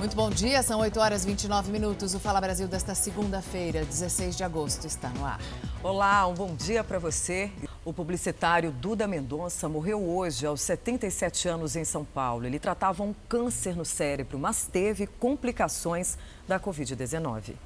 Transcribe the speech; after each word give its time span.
Muito 0.00 0.16
bom 0.16 0.30
dia, 0.30 0.62
são 0.62 0.80
8 0.80 0.98
horas 0.98 1.24
e 1.24 1.26
29 1.26 1.70
minutos. 1.70 2.14
O 2.14 2.18
Fala 2.18 2.40
Brasil 2.40 2.66
desta 2.66 2.94
segunda-feira, 2.94 3.84
16 3.84 4.34
de 4.34 4.42
agosto, 4.42 4.86
está 4.86 5.10
no 5.10 5.26
ar. 5.26 5.38
Olá, 5.82 6.26
um 6.26 6.32
bom 6.32 6.54
dia 6.54 6.82
para 6.82 6.98
você. 6.98 7.52
O 7.84 7.92
publicitário 7.92 8.72
Duda 8.72 9.06
Mendonça 9.06 9.68
morreu 9.68 10.02
hoje, 10.02 10.46
aos 10.46 10.62
77 10.62 11.48
anos, 11.48 11.76
em 11.76 11.84
São 11.84 12.02
Paulo. 12.02 12.46
Ele 12.46 12.58
tratava 12.58 13.02
um 13.02 13.14
câncer 13.28 13.76
no 13.76 13.84
cérebro, 13.84 14.38
mas 14.38 14.66
teve 14.66 15.06
complicações 15.06 16.16
da 16.48 16.58
Covid-19. 16.58 17.56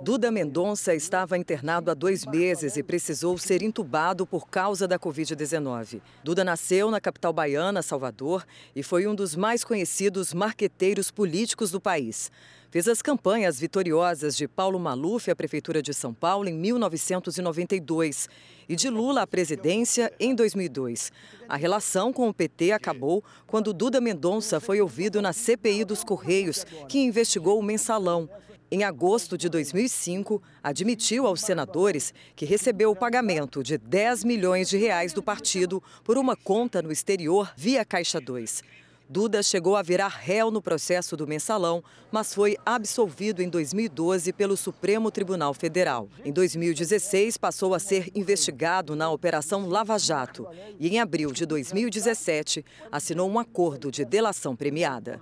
Duda 0.00 0.30
Mendonça 0.30 0.94
estava 0.94 1.36
internado 1.36 1.90
há 1.90 1.94
dois 1.94 2.24
meses 2.24 2.76
e 2.76 2.82
precisou 2.82 3.36
ser 3.36 3.62
entubado 3.62 4.26
por 4.26 4.48
causa 4.48 4.88
da 4.88 4.98
Covid-19. 4.98 6.00
Duda 6.24 6.42
nasceu 6.42 6.90
na 6.90 7.00
capital 7.00 7.32
baiana, 7.32 7.82
Salvador, 7.82 8.44
e 8.74 8.82
foi 8.82 9.06
um 9.06 9.14
dos 9.14 9.36
mais 9.36 9.62
conhecidos 9.62 10.32
marqueteiros 10.32 11.10
políticos 11.10 11.70
do 11.70 11.80
país. 11.80 12.30
Fez 12.70 12.88
as 12.88 13.02
campanhas 13.02 13.60
vitoriosas 13.60 14.34
de 14.34 14.48
Paulo 14.48 14.78
Maluf 14.78 15.30
à 15.30 15.36
Prefeitura 15.36 15.82
de 15.82 15.92
São 15.92 16.14
Paulo 16.14 16.48
em 16.48 16.54
1992 16.54 18.28
e 18.68 18.74
de 18.74 18.88
Lula 18.88 19.22
à 19.22 19.26
presidência 19.26 20.10
em 20.18 20.34
2002. 20.34 21.12
A 21.48 21.56
relação 21.56 22.12
com 22.12 22.28
o 22.28 22.34
PT 22.34 22.72
acabou 22.72 23.22
quando 23.46 23.74
Duda 23.74 24.00
Mendonça 24.00 24.58
foi 24.58 24.80
ouvido 24.80 25.20
na 25.20 25.34
CPI 25.34 25.84
dos 25.84 26.02
Correios, 26.02 26.64
que 26.88 26.98
investigou 26.98 27.58
o 27.58 27.62
mensalão 27.62 28.28
em 28.72 28.84
agosto 28.84 29.36
de 29.36 29.50
2005, 29.50 30.42
admitiu 30.62 31.26
aos 31.26 31.42
senadores 31.42 32.14
que 32.34 32.46
recebeu 32.46 32.90
o 32.90 32.96
pagamento 32.96 33.62
de 33.62 33.76
10 33.76 34.24
milhões 34.24 34.70
de 34.70 34.78
reais 34.78 35.12
do 35.12 35.22
partido 35.22 35.82
por 36.02 36.16
uma 36.16 36.34
conta 36.34 36.80
no 36.80 36.90
exterior 36.90 37.52
via 37.54 37.84
Caixa 37.84 38.18
2. 38.18 38.62
Duda 39.06 39.42
chegou 39.42 39.76
a 39.76 39.82
virar 39.82 40.08
réu 40.08 40.50
no 40.50 40.62
processo 40.62 41.18
do 41.18 41.26
mensalão, 41.26 41.84
mas 42.10 42.32
foi 42.32 42.56
absolvido 42.64 43.42
em 43.42 43.48
2012 43.50 44.32
pelo 44.32 44.56
Supremo 44.56 45.10
Tribunal 45.10 45.52
Federal. 45.52 46.08
Em 46.24 46.32
2016, 46.32 47.36
passou 47.36 47.74
a 47.74 47.78
ser 47.78 48.10
investigado 48.14 48.96
na 48.96 49.10
Operação 49.10 49.68
Lava 49.68 49.98
Jato 49.98 50.48
e, 50.80 50.88
em 50.88 50.98
abril 50.98 51.30
de 51.30 51.44
2017, 51.44 52.64
assinou 52.90 53.28
um 53.28 53.38
acordo 53.38 53.90
de 53.90 54.02
delação 54.02 54.56
premiada. 54.56 55.20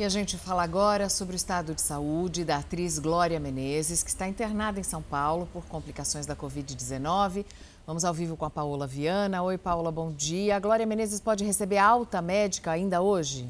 E 0.00 0.02
a 0.02 0.08
gente 0.08 0.38
fala 0.38 0.62
agora 0.62 1.10
sobre 1.10 1.34
o 1.34 1.36
estado 1.36 1.74
de 1.74 1.82
saúde 1.82 2.42
da 2.42 2.56
atriz 2.56 2.98
Glória 2.98 3.38
Menezes, 3.38 4.02
que 4.02 4.08
está 4.08 4.26
internada 4.26 4.80
em 4.80 4.82
São 4.82 5.02
Paulo 5.02 5.46
por 5.52 5.62
complicações 5.66 6.24
da 6.24 6.34
Covid-19. 6.34 7.44
Vamos 7.86 8.02
ao 8.02 8.14
vivo 8.14 8.34
com 8.34 8.46
a 8.46 8.48
Paola 8.48 8.86
Viana. 8.86 9.42
Oi, 9.42 9.58
Paola, 9.58 9.92
bom 9.92 10.10
dia. 10.10 10.56
A 10.56 10.58
Glória 10.58 10.86
Menezes 10.86 11.20
pode 11.20 11.44
receber 11.44 11.76
alta 11.76 12.22
médica 12.22 12.70
ainda 12.70 13.02
hoje? 13.02 13.46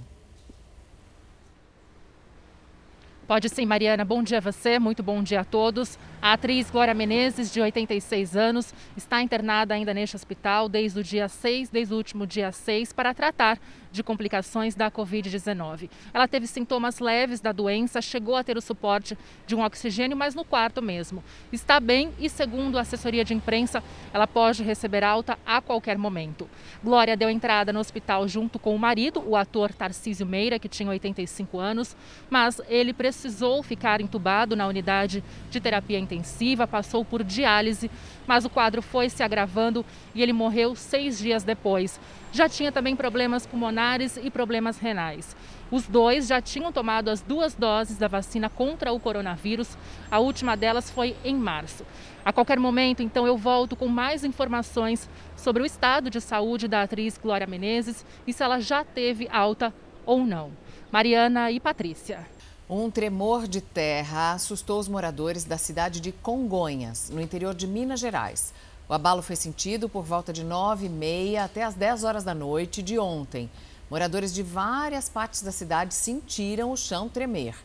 Pode 3.28 3.48
sim, 3.48 3.64
Mariana. 3.64 4.04
Bom 4.04 4.20
dia 4.20 4.38
a 4.38 4.40
você, 4.40 4.76
muito 4.76 5.04
bom 5.04 5.22
dia 5.22 5.42
a 5.42 5.44
todos. 5.44 5.96
A 6.22 6.34
atriz 6.34 6.70
Glória 6.70 6.92
Menezes, 6.92 7.50
de 7.50 7.62
86 7.62 8.36
anos, 8.36 8.74
está 8.94 9.22
internada 9.22 9.72
ainda 9.72 9.94
neste 9.94 10.14
hospital 10.14 10.68
desde 10.68 11.00
o 11.00 11.02
dia 11.02 11.30
6, 11.30 11.70
desde 11.70 11.94
o 11.94 11.96
último 11.96 12.26
dia 12.26 12.52
6, 12.52 12.92
para 12.92 13.14
tratar 13.14 13.58
de 13.90 14.02
complicações 14.02 14.74
da 14.74 14.90
Covid-19. 14.90 15.90
Ela 16.12 16.28
teve 16.28 16.46
sintomas 16.46 16.98
leves 16.98 17.40
da 17.40 17.52
doença, 17.52 18.00
chegou 18.00 18.36
a 18.36 18.44
ter 18.44 18.56
o 18.56 18.60
suporte 18.60 19.16
de 19.46 19.54
um 19.54 19.64
oxigênio, 19.64 20.16
mas 20.16 20.34
no 20.34 20.44
quarto 20.44 20.82
mesmo. 20.82 21.24
Está 21.50 21.80
bem 21.80 22.12
e, 22.18 22.28
segundo 22.28 22.78
a 22.78 22.82
assessoria 22.82 23.24
de 23.24 23.34
imprensa, 23.34 23.82
ela 24.12 24.26
pode 24.26 24.62
receber 24.62 25.02
alta 25.02 25.38
a 25.44 25.60
qualquer 25.60 25.98
momento. 25.98 26.48
Glória 26.84 27.16
deu 27.16 27.30
entrada 27.30 27.72
no 27.72 27.80
hospital 27.80 28.28
junto 28.28 28.58
com 28.58 28.74
o 28.74 28.78
marido, 28.78 29.22
o 29.26 29.36
ator 29.36 29.72
Tarcísio 29.72 30.26
Meira, 30.26 30.58
que 30.58 30.68
tinha 30.68 30.90
85 30.90 31.58
anos, 31.58 31.96
mas 32.28 32.60
ele 32.68 32.92
precisou 32.92 33.62
ficar 33.62 34.00
entubado 34.00 34.54
na 34.54 34.66
unidade 34.66 35.24
de 35.50 35.60
terapia 35.60 35.98
intensiva, 35.98 36.09
passou 36.66 37.04
por 37.04 37.22
diálise, 37.22 37.90
mas 38.26 38.44
o 38.44 38.50
quadro 38.50 38.82
foi 38.82 39.08
se 39.08 39.22
agravando 39.22 39.84
e 40.14 40.22
ele 40.22 40.32
morreu 40.32 40.74
seis 40.74 41.18
dias 41.18 41.44
depois 41.44 42.00
já 42.32 42.48
tinha 42.48 42.70
também 42.70 42.94
problemas 42.94 43.46
pulmonares 43.46 44.18
e 44.22 44.30
problemas 44.30 44.78
renais. 44.78 45.36
Os 45.70 45.86
dois 45.86 46.26
já 46.26 46.40
tinham 46.40 46.72
tomado 46.72 47.08
as 47.08 47.20
duas 47.20 47.54
doses 47.54 47.96
da 47.96 48.08
vacina 48.08 48.48
contra 48.48 48.92
o 48.92 49.00
coronavírus, 49.00 49.76
a 50.10 50.18
última 50.18 50.56
delas 50.56 50.90
foi 50.90 51.16
em 51.24 51.34
março. 51.34 51.84
A 52.24 52.32
qualquer 52.32 52.58
momento, 52.58 53.02
então, 53.02 53.26
eu 53.26 53.36
volto 53.36 53.76
com 53.76 53.88
mais 53.88 54.24
informações 54.24 55.08
sobre 55.36 55.62
o 55.62 55.66
estado 55.66 56.10
de 56.10 56.20
saúde 56.20 56.68
da 56.68 56.82
atriz 56.82 57.18
Glória 57.18 57.46
Menezes 57.46 58.04
e 58.26 58.32
se 58.32 58.42
ela 58.42 58.60
já 58.60 58.84
teve 58.84 59.28
alta 59.30 59.72
ou 60.04 60.24
não. 60.24 60.50
Mariana 60.92 61.50
e 61.50 61.58
Patrícia. 61.58 62.39
Um 62.72 62.88
tremor 62.88 63.48
de 63.48 63.60
terra 63.60 64.30
assustou 64.30 64.78
os 64.78 64.86
moradores 64.86 65.42
da 65.42 65.58
cidade 65.58 66.00
de 66.00 66.12
Congonhas, 66.12 67.10
no 67.10 67.20
interior 67.20 67.52
de 67.52 67.66
Minas 67.66 67.98
Gerais. 67.98 68.54
O 68.88 68.94
abalo 68.94 69.22
foi 69.22 69.34
sentido 69.34 69.88
por 69.88 70.04
volta 70.04 70.32
de 70.32 70.44
9 70.44 70.86
e 70.86 70.88
meia 70.88 71.42
até 71.42 71.64
as 71.64 71.74
10 71.74 72.04
horas 72.04 72.22
da 72.22 72.32
noite 72.32 72.80
de 72.80 72.96
ontem. 72.96 73.50
Moradores 73.90 74.32
de 74.32 74.44
várias 74.44 75.08
partes 75.08 75.42
da 75.42 75.50
cidade 75.50 75.92
sentiram 75.92 76.70
o 76.70 76.76
chão 76.76 77.08
tremer. 77.08 77.56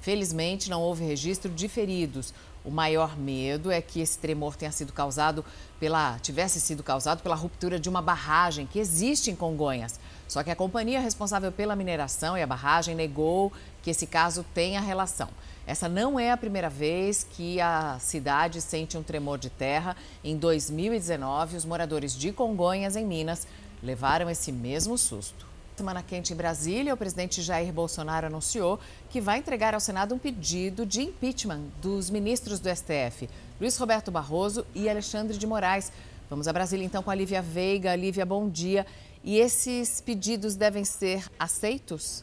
Felizmente, 0.00 0.70
não 0.70 0.80
houve 0.80 1.04
registro 1.04 1.50
de 1.50 1.68
feridos. 1.68 2.32
O 2.64 2.70
maior 2.70 3.18
medo 3.18 3.70
é 3.70 3.82
que 3.82 4.00
esse 4.00 4.16
tremor 4.16 4.56
tenha 4.56 4.72
sido 4.72 4.94
causado 4.94 5.44
pela, 5.78 6.18
tivesse 6.20 6.58
sido 6.58 6.82
causado 6.82 7.22
pela 7.22 7.34
ruptura 7.34 7.78
de 7.78 7.90
uma 7.90 8.00
barragem 8.00 8.66
que 8.66 8.78
existe 8.78 9.30
em 9.30 9.36
Congonhas. 9.36 10.00
Só 10.34 10.42
que 10.42 10.50
a 10.50 10.56
companhia 10.56 10.98
responsável 10.98 11.52
pela 11.52 11.76
mineração 11.76 12.36
e 12.36 12.42
a 12.42 12.46
barragem 12.48 12.92
negou 12.92 13.52
que 13.84 13.90
esse 13.90 14.04
caso 14.04 14.44
tenha 14.52 14.80
relação. 14.80 15.28
Essa 15.64 15.88
não 15.88 16.18
é 16.18 16.32
a 16.32 16.36
primeira 16.36 16.68
vez 16.68 17.22
que 17.22 17.60
a 17.60 18.00
cidade 18.00 18.60
sente 18.60 18.98
um 18.98 19.02
tremor 19.04 19.38
de 19.38 19.48
terra. 19.48 19.96
Em 20.24 20.36
2019, 20.36 21.56
os 21.56 21.64
moradores 21.64 22.12
de 22.18 22.32
Congonhas, 22.32 22.96
em 22.96 23.06
Minas, 23.06 23.46
levaram 23.80 24.28
esse 24.28 24.50
mesmo 24.50 24.98
susto. 24.98 25.46
Semana 25.76 26.02
quente 26.02 26.32
em 26.32 26.36
Brasília, 26.36 26.92
o 26.92 26.96
presidente 26.96 27.40
Jair 27.40 27.72
Bolsonaro 27.72 28.26
anunciou 28.26 28.80
que 29.10 29.20
vai 29.20 29.38
entregar 29.38 29.72
ao 29.72 29.78
Senado 29.78 30.16
um 30.16 30.18
pedido 30.18 30.84
de 30.84 31.00
impeachment 31.02 31.60
dos 31.80 32.10
ministros 32.10 32.58
do 32.58 32.68
STF, 32.68 33.30
Luiz 33.60 33.76
Roberto 33.76 34.10
Barroso 34.10 34.66
e 34.74 34.88
Alexandre 34.88 35.38
de 35.38 35.46
Moraes. 35.46 35.92
Vamos 36.28 36.48
a 36.48 36.52
Brasília 36.52 36.84
então 36.84 37.04
com 37.04 37.10
a 37.12 37.14
Lívia 37.14 37.40
Veiga. 37.40 37.94
Lívia, 37.94 38.26
bom 38.26 38.48
dia. 38.48 38.84
E 39.26 39.38
esses 39.38 40.02
pedidos 40.02 40.54
devem 40.54 40.84
ser 40.84 41.26
aceitos? 41.38 42.22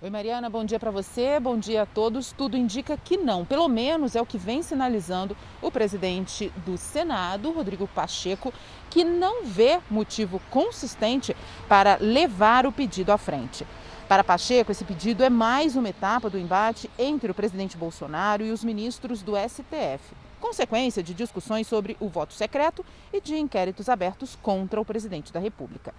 Oi, 0.00 0.08
Mariana, 0.08 0.48
bom 0.48 0.64
dia 0.64 0.80
para 0.80 0.90
você, 0.90 1.38
bom 1.38 1.58
dia 1.58 1.82
a 1.82 1.86
todos. 1.86 2.32
Tudo 2.32 2.56
indica 2.56 2.96
que 2.96 3.18
não, 3.18 3.44
pelo 3.44 3.68
menos 3.68 4.16
é 4.16 4.22
o 4.22 4.24
que 4.24 4.38
vem 4.38 4.62
sinalizando 4.62 5.36
o 5.60 5.70
presidente 5.70 6.50
do 6.64 6.78
Senado, 6.78 7.50
Rodrigo 7.50 7.86
Pacheco, 7.86 8.50
que 8.88 9.04
não 9.04 9.44
vê 9.44 9.78
motivo 9.90 10.40
consistente 10.48 11.36
para 11.68 11.98
levar 12.00 12.64
o 12.64 12.72
pedido 12.72 13.12
à 13.12 13.18
frente. 13.18 13.66
Para 14.08 14.24
Pacheco, 14.24 14.72
esse 14.72 14.84
pedido 14.84 15.22
é 15.22 15.28
mais 15.28 15.76
uma 15.76 15.90
etapa 15.90 16.30
do 16.30 16.38
embate 16.38 16.88
entre 16.98 17.30
o 17.30 17.34
presidente 17.34 17.76
Bolsonaro 17.76 18.42
e 18.42 18.52
os 18.52 18.64
ministros 18.64 19.20
do 19.20 19.34
STF, 19.36 20.14
consequência 20.38 21.02
de 21.02 21.12
discussões 21.12 21.66
sobre 21.66 21.96
o 22.00 22.08
voto 22.08 22.32
secreto 22.32 22.84
e 23.12 23.20
de 23.20 23.36
inquéritos 23.36 23.88
abertos 23.88 24.36
contra 24.42 24.80
o 24.80 24.84
presidente 24.84 25.32
da 25.32 25.40
República. 25.40 25.92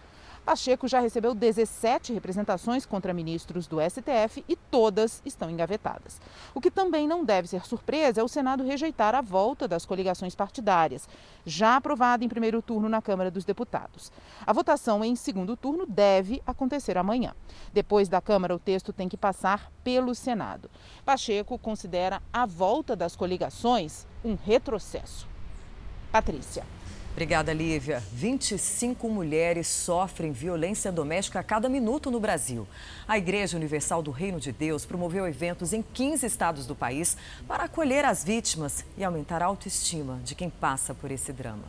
Pacheco 0.49 0.87
já 0.87 0.99
recebeu 0.99 1.35
17 1.35 2.11
representações 2.11 2.83
contra 2.83 3.13
ministros 3.13 3.67
do 3.67 3.77
STF 3.79 4.43
e 4.49 4.55
todas 4.55 5.21
estão 5.23 5.47
engavetadas. 5.47 6.19
O 6.55 6.59
que 6.59 6.71
também 6.71 7.07
não 7.07 7.23
deve 7.23 7.47
ser 7.47 7.67
surpresa 7.67 8.19
é 8.19 8.23
o 8.23 8.27
Senado 8.27 8.63
rejeitar 8.63 9.13
a 9.13 9.21
volta 9.21 9.67
das 9.67 9.85
coligações 9.85 10.33
partidárias, 10.33 11.07
já 11.45 11.75
aprovada 11.75 12.25
em 12.25 12.27
primeiro 12.27 12.63
turno 12.63 12.89
na 12.89 12.99
Câmara 12.99 13.29
dos 13.29 13.45
Deputados. 13.45 14.11
A 14.43 14.51
votação 14.51 15.05
em 15.05 15.15
segundo 15.15 15.55
turno 15.55 15.85
deve 15.85 16.41
acontecer 16.47 16.97
amanhã. 16.97 17.35
Depois 17.71 18.09
da 18.09 18.19
Câmara, 18.19 18.55
o 18.55 18.59
texto 18.59 18.91
tem 18.91 19.07
que 19.07 19.15
passar 19.15 19.71
pelo 19.83 20.15
Senado. 20.15 20.67
Pacheco 21.05 21.59
considera 21.59 22.23
a 22.33 22.47
volta 22.47 22.95
das 22.95 23.15
coligações 23.15 24.07
um 24.25 24.33
retrocesso. 24.33 25.27
Patrícia. 26.11 26.78
Obrigada, 27.19 27.51
Lívia. 27.51 28.01
25 28.13 29.09
mulheres 29.09 29.67
sofrem 29.67 30.31
violência 30.31 30.89
doméstica 30.89 31.41
a 31.41 31.43
cada 31.43 31.67
minuto 31.67 32.09
no 32.09 32.17
Brasil. 32.17 32.65
A 33.05 33.17
Igreja 33.17 33.57
Universal 33.57 34.01
do 34.01 34.09
Reino 34.09 34.39
de 34.39 34.53
Deus 34.53 34.85
promoveu 34.85 35.27
eventos 35.27 35.73
em 35.73 35.81
15 35.81 36.25
estados 36.25 36.65
do 36.65 36.73
país 36.73 37.17
para 37.45 37.65
acolher 37.65 38.05
as 38.05 38.23
vítimas 38.23 38.85
e 38.97 39.03
aumentar 39.03 39.43
a 39.43 39.47
autoestima 39.47 40.21
de 40.23 40.33
quem 40.33 40.49
passa 40.49 40.93
por 40.93 41.11
esse 41.11 41.33
drama. 41.33 41.65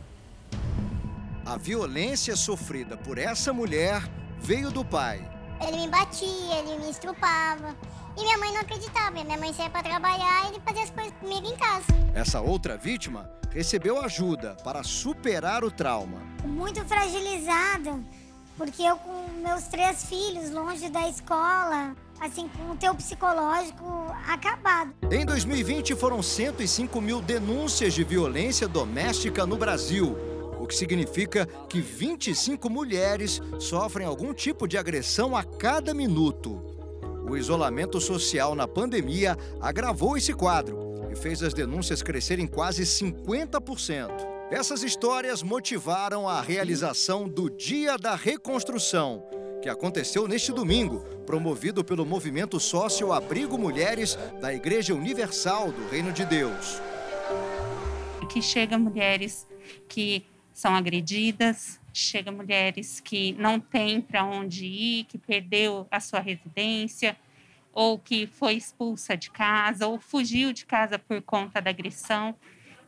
A 1.45 1.57
violência 1.57 2.37
sofrida 2.37 2.95
por 2.95 3.17
essa 3.17 3.51
mulher 3.51 4.09
veio 4.39 4.71
do 4.71 4.85
pai. 4.85 5.19
Ele 5.67 5.81
me 5.81 5.87
batia, 5.89 6.59
ele 6.59 6.81
me 6.81 6.89
estrupava. 6.89 7.75
E 8.17 8.21
minha 8.21 8.37
mãe 8.37 8.53
não 8.53 8.61
acreditava. 8.61 9.21
Minha 9.21 9.37
mãe 9.37 9.51
saía 9.51 9.69
para 9.69 9.83
trabalhar 9.83 10.45
e 10.45 10.53
ele 10.53 10.61
fazia 10.65 10.83
as 10.83 10.89
coisas 10.91 11.13
comigo 11.19 11.45
em 11.45 11.57
casa. 11.57 11.87
Essa 12.15 12.39
outra 12.39 12.77
vítima 12.77 13.40
recebeu 13.51 14.01
ajuda 14.01 14.55
para 14.63 14.83
superar 14.83 15.63
o 15.63 15.69
trauma. 15.69 16.21
Muito 16.43 16.83
fragilizado. 16.85 18.03
Porque 18.57 18.83
eu 18.83 18.95
com 18.97 19.27
meus 19.41 19.63
três 19.63 20.05
filhos 20.05 20.51
longe 20.51 20.89
da 20.89 21.07
escola, 21.09 21.95
assim, 22.19 22.47
com 22.49 22.71
o 22.71 22.77
teu 22.77 22.93
psicológico 22.93 23.83
acabado. 24.27 24.93
Em 25.09 25.25
2020 25.25 25.95
foram 25.95 26.21
105 26.21 27.01
mil 27.01 27.21
denúncias 27.21 27.93
de 27.93 28.03
violência 28.03 28.67
doméstica 28.67 29.45
no 29.45 29.57
Brasil, 29.57 30.15
o 30.59 30.67
que 30.67 30.75
significa 30.75 31.47
que 31.67 31.81
25 31.81 32.69
mulheres 32.69 33.41
sofrem 33.57 34.05
algum 34.05 34.33
tipo 34.33 34.67
de 34.67 34.77
agressão 34.77 35.35
a 35.35 35.43
cada 35.43 35.93
minuto. 35.93 36.61
O 37.27 37.35
isolamento 37.35 37.99
social 37.99 38.53
na 38.53 38.67
pandemia 38.67 39.37
agravou 39.59 40.17
esse 40.17 40.33
quadro 40.33 40.80
e 41.11 41.15
fez 41.15 41.43
as 41.43 41.53
denúncias 41.53 42.01
crescerem 42.01 42.47
quase 42.47 42.83
50%. 42.83 44.09
Essas 44.49 44.83
histórias 44.83 45.43
motivaram 45.43 46.27
a 46.27 46.41
realização 46.41 47.27
do 47.27 47.49
Dia 47.49 47.97
da 47.97 48.15
Reconstrução, 48.15 49.23
que 49.61 49.69
aconteceu 49.69 50.27
neste 50.27 50.51
domingo, 50.51 50.99
promovido 51.25 51.83
pelo 51.83 52.05
movimento 52.05 52.59
Sócio 52.59 53.11
Abrigo 53.11 53.57
Mulheres 53.57 54.17
da 54.41 54.53
Igreja 54.53 54.93
Universal 54.93 55.71
do 55.71 55.87
Reino 55.89 56.11
de 56.11 56.25
Deus. 56.25 56.81
Que 58.29 58.41
chega 58.41 58.77
mulheres 58.77 59.45
que 59.87 60.25
são 60.53 60.73
agredidas, 60.73 61.79
chega 61.93 62.31
mulheres 62.31 62.99
que 62.99 63.33
não 63.33 63.59
têm 63.59 64.01
para 64.01 64.23
onde 64.25 64.65
ir, 64.65 65.03
que 65.05 65.17
perdeu 65.17 65.87
a 65.91 65.99
sua 65.99 66.19
residência, 66.19 67.17
ou 67.73 67.97
que 67.97 68.27
foi 68.27 68.53
expulsa 68.53 69.15
de 69.15 69.29
casa, 69.31 69.87
ou 69.87 69.99
fugiu 69.99 70.51
de 70.53 70.65
casa 70.65 70.99
por 70.99 71.21
conta 71.21 71.61
da 71.61 71.69
agressão. 71.69 72.35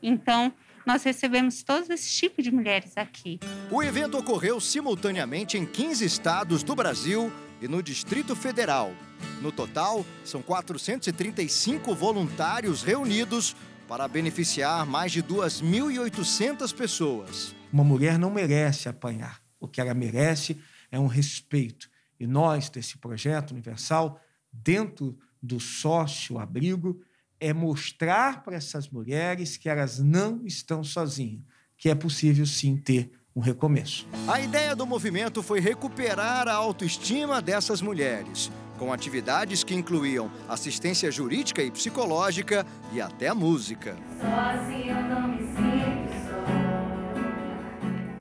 Então, 0.01 0.53
nós 0.85 1.03
recebemos 1.03 1.63
todos 1.63 1.89
esses 1.89 2.13
tipos 2.13 2.43
de 2.43 2.51
mulheres 2.51 2.97
aqui. 2.97 3.39
O 3.71 3.81
evento 3.81 4.17
ocorreu 4.17 4.59
simultaneamente 4.59 5.57
em 5.57 5.65
15 5.65 6.03
estados 6.03 6.63
do 6.63 6.75
Brasil 6.75 7.31
e 7.61 7.67
no 7.67 7.81
Distrito 7.81 8.35
Federal. 8.35 8.93
No 9.41 9.51
total, 9.51 10.05
são 10.25 10.41
435 10.41 11.95
voluntários 11.95 12.83
reunidos 12.83 13.55
para 13.87 14.07
beneficiar 14.07 14.85
mais 14.85 15.11
de 15.11 15.23
2.800 15.23 16.73
pessoas. 16.75 17.55
Uma 17.71 17.83
mulher 17.83 18.19
não 18.19 18.29
merece 18.29 18.89
apanhar. 18.89 19.41
O 19.59 19.67
que 19.67 19.79
ela 19.79 19.93
merece 19.93 20.59
é 20.91 20.99
um 20.99 21.07
respeito. 21.07 21.89
E 22.19 22.27
nós, 22.27 22.69
desse 22.69 22.97
projeto 22.97 23.51
universal, 23.51 24.19
dentro 24.53 25.17
do 25.41 25.59
sócio-abrigo, 25.59 27.01
é 27.39 27.51
mostrar 27.51 28.43
para 28.43 28.55
essas 28.55 28.87
mulheres 28.87 29.57
que 29.57 29.67
elas 29.67 29.99
não 29.99 30.45
estão 30.45 30.83
sozinhas, 30.83 31.41
que 31.77 31.89
é 31.89 31.95
possível 31.95 32.45
sim 32.45 32.77
ter 32.77 33.11
um 33.35 33.41
recomeço. 33.41 34.07
A 34.27 34.39
ideia 34.39 34.75
do 34.75 34.85
movimento 34.85 35.43
foi 35.43 35.59
recuperar 35.59 36.47
a 36.47 36.53
autoestima 36.53 37.41
dessas 37.41 37.81
mulheres, 37.81 38.51
com 38.77 38.93
atividades 38.93 39.63
que 39.63 39.73
incluíam 39.73 40.31
assistência 40.47 41.11
jurídica 41.11 41.61
e 41.61 41.71
psicológica 41.71 42.65
e 42.93 43.01
até 43.01 43.33
música. 43.33 43.97
Sozinha 44.21 44.93
eu 44.93 45.03
não 45.09 45.27
me 45.29 45.39
sinto 45.39 46.13
só. 46.29 46.43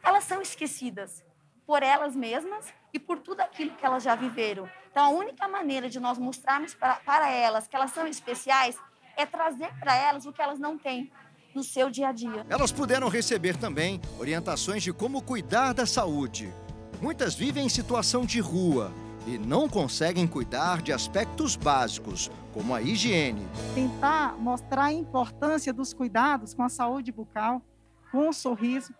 Elas 0.08 0.24
são 0.24 0.42
esquecidas 0.42 1.22
por 1.66 1.82
elas 1.82 2.14
mesmas 2.14 2.72
e 2.92 2.98
por 2.98 3.18
tudo 3.18 3.40
aquilo 3.40 3.74
que 3.74 3.84
elas 3.84 4.02
já 4.02 4.14
viveram. 4.14 4.68
Então, 4.90 5.04
a 5.04 5.08
única 5.08 5.48
maneira 5.48 5.88
de 5.88 5.98
nós 5.98 6.18
mostrarmos 6.18 6.74
para, 6.74 6.96
para 6.96 7.30
elas 7.30 7.66
que 7.66 7.74
elas 7.74 7.92
são 7.92 8.06
especiais 8.06 8.76
é 9.16 9.24
trazer 9.24 9.72
para 9.78 9.94
elas 9.94 10.26
o 10.26 10.32
que 10.32 10.42
elas 10.42 10.58
não 10.58 10.76
têm 10.76 11.10
no 11.54 11.62
seu 11.62 11.90
dia 11.90 12.08
a 12.08 12.12
dia. 12.12 12.46
Elas 12.48 12.72
puderam 12.72 13.08
receber 13.08 13.56
também 13.56 14.00
orientações 14.18 14.82
de 14.82 14.92
como 14.92 15.22
cuidar 15.22 15.72
da 15.72 15.86
saúde. 15.86 16.52
Muitas 17.00 17.34
vivem 17.34 17.66
em 17.66 17.68
situação 17.68 18.24
de 18.24 18.40
rua 18.40 18.92
e 19.26 19.38
não 19.38 19.68
conseguem 19.68 20.26
cuidar 20.26 20.82
de 20.82 20.92
aspectos 20.92 21.56
básicos, 21.56 22.30
como 22.52 22.74
a 22.74 22.82
higiene. 22.82 23.46
Tentar 23.74 24.36
mostrar 24.38 24.84
a 24.84 24.92
importância 24.92 25.72
dos 25.72 25.92
cuidados 25.92 26.54
com 26.54 26.62
a 26.62 26.68
saúde 26.68 27.12
bucal, 27.12 27.62
com 28.10 28.28
o 28.28 28.32
sorriso, 28.32 28.94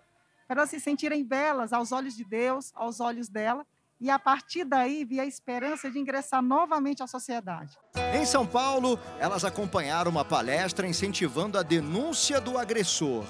para 0.46 0.60
elas 0.60 0.70
se 0.70 0.80
sentirem 0.80 1.24
belas 1.24 1.72
aos 1.72 1.92
olhos 1.92 2.16
de 2.16 2.24
Deus, 2.24 2.72
aos 2.74 3.00
olhos 3.00 3.28
dela, 3.28 3.66
e 4.00 4.10
a 4.10 4.18
partir 4.18 4.64
daí 4.64 5.04
via 5.04 5.22
a 5.22 5.26
esperança 5.26 5.88
de 5.88 5.96
ingressar 5.96 6.42
novamente 6.42 7.04
à 7.04 7.06
sociedade. 7.06 7.78
Em 8.12 8.26
São 8.26 8.44
Paulo, 8.44 8.98
elas 9.20 9.44
acompanharam 9.44 10.10
uma 10.10 10.24
palestra 10.24 10.88
incentivando 10.88 11.56
a 11.56 11.62
denúncia 11.62 12.40
do 12.40 12.58
agressor. 12.58 13.24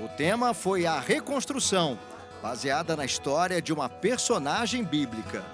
O 0.00 0.08
tema 0.16 0.54
foi 0.54 0.86
a 0.86 1.00
reconstrução, 1.00 1.98
baseada 2.40 2.96
na 2.96 3.04
história 3.04 3.60
de 3.60 3.72
uma 3.72 3.88
personagem 3.88 4.84
bíblica. 4.84 5.44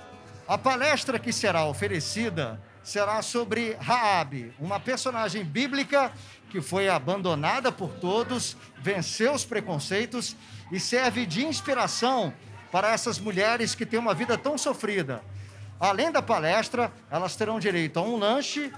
A 0.46 0.58
palestra 0.58 1.18
que 1.18 1.32
será 1.32 1.64
oferecida 1.64 2.60
será 2.82 3.20
sobre 3.20 3.74
Raabe, 3.74 4.54
uma 4.58 4.80
personagem 4.80 5.44
bíblica 5.44 6.10
que 6.48 6.60
foi 6.60 6.88
abandonada 6.88 7.70
por 7.70 7.90
todos, 7.94 8.56
venceu 8.78 9.32
os 9.32 9.44
preconceitos 9.44 10.34
e 10.70 10.78
serve 10.78 11.26
de 11.26 11.44
inspiração 11.44 12.32
para 12.70 12.92
essas 12.92 13.18
mulheres 13.18 13.74
que 13.74 13.86
têm 13.86 13.98
uma 13.98 14.14
vida 14.14 14.36
tão 14.36 14.58
sofrida. 14.58 15.22
Além 15.80 16.10
da 16.10 16.20
palestra, 16.20 16.92
elas 17.10 17.36
terão 17.36 17.58
direito 17.58 17.98
a 17.98 18.02
um 18.02 18.16
lanche, 18.16 18.72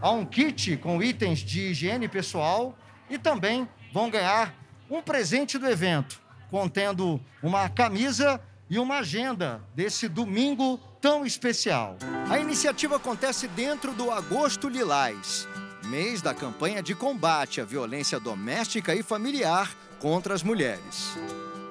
a 0.00 0.10
um 0.10 0.24
kit 0.24 0.76
com 0.78 1.02
itens 1.02 1.40
de 1.40 1.68
higiene 1.68 2.08
pessoal 2.08 2.76
e 3.08 3.18
também 3.18 3.68
vão 3.92 4.10
ganhar 4.10 4.54
um 4.88 5.02
presente 5.02 5.58
do 5.58 5.68
evento, 5.68 6.20
contendo 6.50 7.20
uma 7.42 7.68
camisa 7.68 8.40
e 8.68 8.78
uma 8.78 8.98
agenda 8.98 9.60
desse 9.74 10.08
domingo 10.08 10.78
tão 11.00 11.26
especial. 11.26 11.96
A 12.30 12.38
iniciativa 12.38 12.96
acontece 12.96 13.46
dentro 13.48 13.92
do 13.92 14.10
Agosto 14.10 14.68
Lilás, 14.68 15.46
mês 15.84 16.22
da 16.22 16.32
campanha 16.32 16.82
de 16.82 16.94
combate 16.94 17.60
à 17.60 17.64
violência 17.64 18.18
doméstica 18.18 18.94
e 18.94 19.02
familiar 19.02 19.70
contra 20.00 20.34
as 20.34 20.42
mulheres 20.42 21.14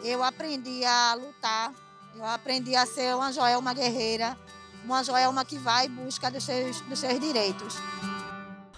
eu 0.04 0.24
aprendi 0.24 0.84
a 0.86 1.14
lutar, 1.14 1.74
eu 2.16 2.26
aprendi 2.26 2.76
a 2.76 2.86
ser 2.86 3.16
uma 3.16 3.32
Joelma 3.32 3.74
guerreira, 3.74 4.38
uma 4.84 5.04
Joelma 5.04 5.44
que 5.44 5.58
vai 5.58 5.88
em 5.88 5.90
busca 5.90 6.32
dos 6.32 6.44
seus, 6.44 6.82
dos 6.82 7.00
seus 7.00 7.20
direitos. 7.20 7.78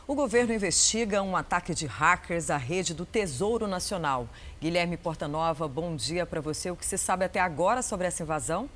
O 0.07 0.15
governo 0.15 0.53
investiga 0.53 1.21
um 1.21 1.37
ataque 1.37 1.73
de 1.73 1.85
hackers 1.85 2.49
à 2.49 2.57
rede 2.57 2.93
do 2.93 3.05
Tesouro 3.05 3.67
Nacional. 3.67 4.27
Guilherme 4.59 4.97
Portanova, 4.97 5.67
bom 5.67 5.95
dia 5.95 6.25
para 6.25 6.41
você. 6.41 6.69
O 6.69 6.75
que 6.75 6.85
se 6.85 6.97
sabe 6.97 7.23
até 7.23 7.39
agora 7.39 7.81
sobre 7.81 8.07
essa 8.07 8.23
invasão? 8.23 8.69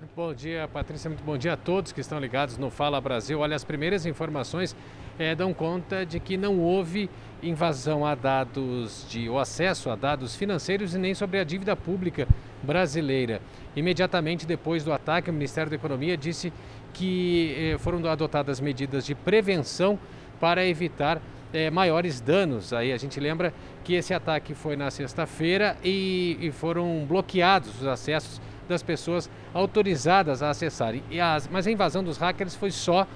Muito 0.00 0.14
bom 0.14 0.34
dia, 0.34 0.68
Patrícia. 0.68 1.08
Muito 1.08 1.24
bom 1.24 1.38
dia 1.38 1.54
a 1.54 1.56
todos 1.56 1.92
que 1.92 2.00
estão 2.00 2.18
ligados 2.18 2.58
no 2.58 2.70
Fala 2.70 3.00
Brasil. 3.00 3.40
Olha, 3.40 3.56
as 3.56 3.64
primeiras 3.64 4.04
informações 4.04 4.76
é, 5.18 5.34
dão 5.34 5.52
conta 5.52 6.06
de 6.06 6.20
que 6.20 6.36
não 6.36 6.58
houve 6.60 7.10
invasão 7.42 8.04
a 8.04 8.14
dados 8.14 9.06
de 9.08 9.28
ou 9.28 9.38
acesso 9.38 9.90
a 9.90 9.96
dados 9.96 10.34
financeiros 10.34 10.94
e 10.94 10.98
nem 10.98 11.14
sobre 11.14 11.38
a 11.38 11.44
dívida 11.44 11.74
pública 11.76 12.26
brasileira. 12.62 13.40
Imediatamente 13.76 14.46
depois 14.46 14.84
do 14.84 14.92
ataque, 14.92 15.30
o 15.30 15.32
Ministério 15.32 15.70
da 15.70 15.76
Economia 15.76 16.16
disse 16.16 16.52
que 16.92 17.54
eh, 17.56 17.78
foram 17.78 18.04
adotadas 18.08 18.60
medidas 18.60 19.06
de 19.06 19.14
prevenção 19.14 19.98
para 20.40 20.66
evitar 20.66 21.20
eh, 21.52 21.70
maiores 21.70 22.20
danos. 22.20 22.72
Aí 22.72 22.92
a 22.92 22.96
gente 22.96 23.20
lembra 23.20 23.52
que 23.84 23.94
esse 23.94 24.12
ataque 24.12 24.54
foi 24.54 24.76
na 24.76 24.90
sexta-feira 24.90 25.76
e, 25.84 26.36
e, 26.40 26.50
foram 26.50 27.04
bloqueados 27.06 27.80
os 27.80 27.86
acessos 27.86 28.40
das 28.68 28.82
pessoas 28.82 29.30
autorizadas 29.54 30.42
a 30.42 30.50
acessarem. 30.50 31.02
As, 31.22 31.48
mas 31.48 31.66
a 31.66 31.70
invasão 31.70 32.02
dos 32.02 32.18
hackers 32.18 32.54
foi 32.54 32.70
só 32.70 33.06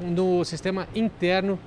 no 0.00 0.44
sistema 0.44 0.88
interno 0.94 1.58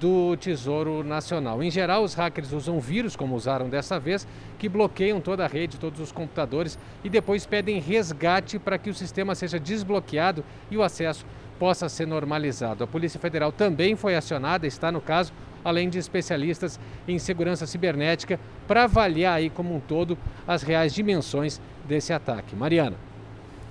do 0.00 0.36
Tesouro 0.36 1.02
Nacional. 1.04 1.62
Em 1.62 1.70
geral, 1.70 2.02
os 2.02 2.14
hackers 2.14 2.52
usam 2.52 2.80
vírus, 2.80 3.16
como 3.16 3.34
usaram 3.34 3.68
dessa 3.68 3.98
vez, 3.98 4.26
que 4.58 4.68
bloqueiam 4.68 5.20
toda 5.20 5.44
a 5.44 5.48
rede, 5.48 5.78
todos 5.78 6.00
os 6.00 6.12
computadores 6.12 6.78
e 7.02 7.10
depois 7.10 7.44
pedem 7.44 7.80
resgate 7.80 8.58
para 8.58 8.78
que 8.78 8.90
o 8.90 8.94
sistema 8.94 9.34
seja 9.34 9.58
desbloqueado 9.58 10.44
e 10.70 10.76
o 10.76 10.82
acesso 10.82 11.26
possa 11.58 11.88
ser 11.88 12.06
normalizado. 12.06 12.82
A 12.82 12.86
Polícia 12.86 13.20
Federal 13.20 13.52
também 13.52 13.94
foi 13.96 14.16
acionada, 14.16 14.66
está 14.66 14.90
no 14.90 15.00
caso, 15.00 15.32
além 15.64 15.88
de 15.88 15.98
especialistas 15.98 16.78
em 17.06 17.18
segurança 17.18 17.66
cibernética, 17.66 18.38
para 18.66 18.84
avaliar 18.84 19.34
aí 19.34 19.50
como 19.50 19.74
um 19.74 19.80
todo 19.80 20.16
as 20.46 20.62
reais 20.62 20.92
dimensões 20.94 21.60
desse 21.84 22.12
ataque. 22.12 22.56
Mariana. 22.56 22.96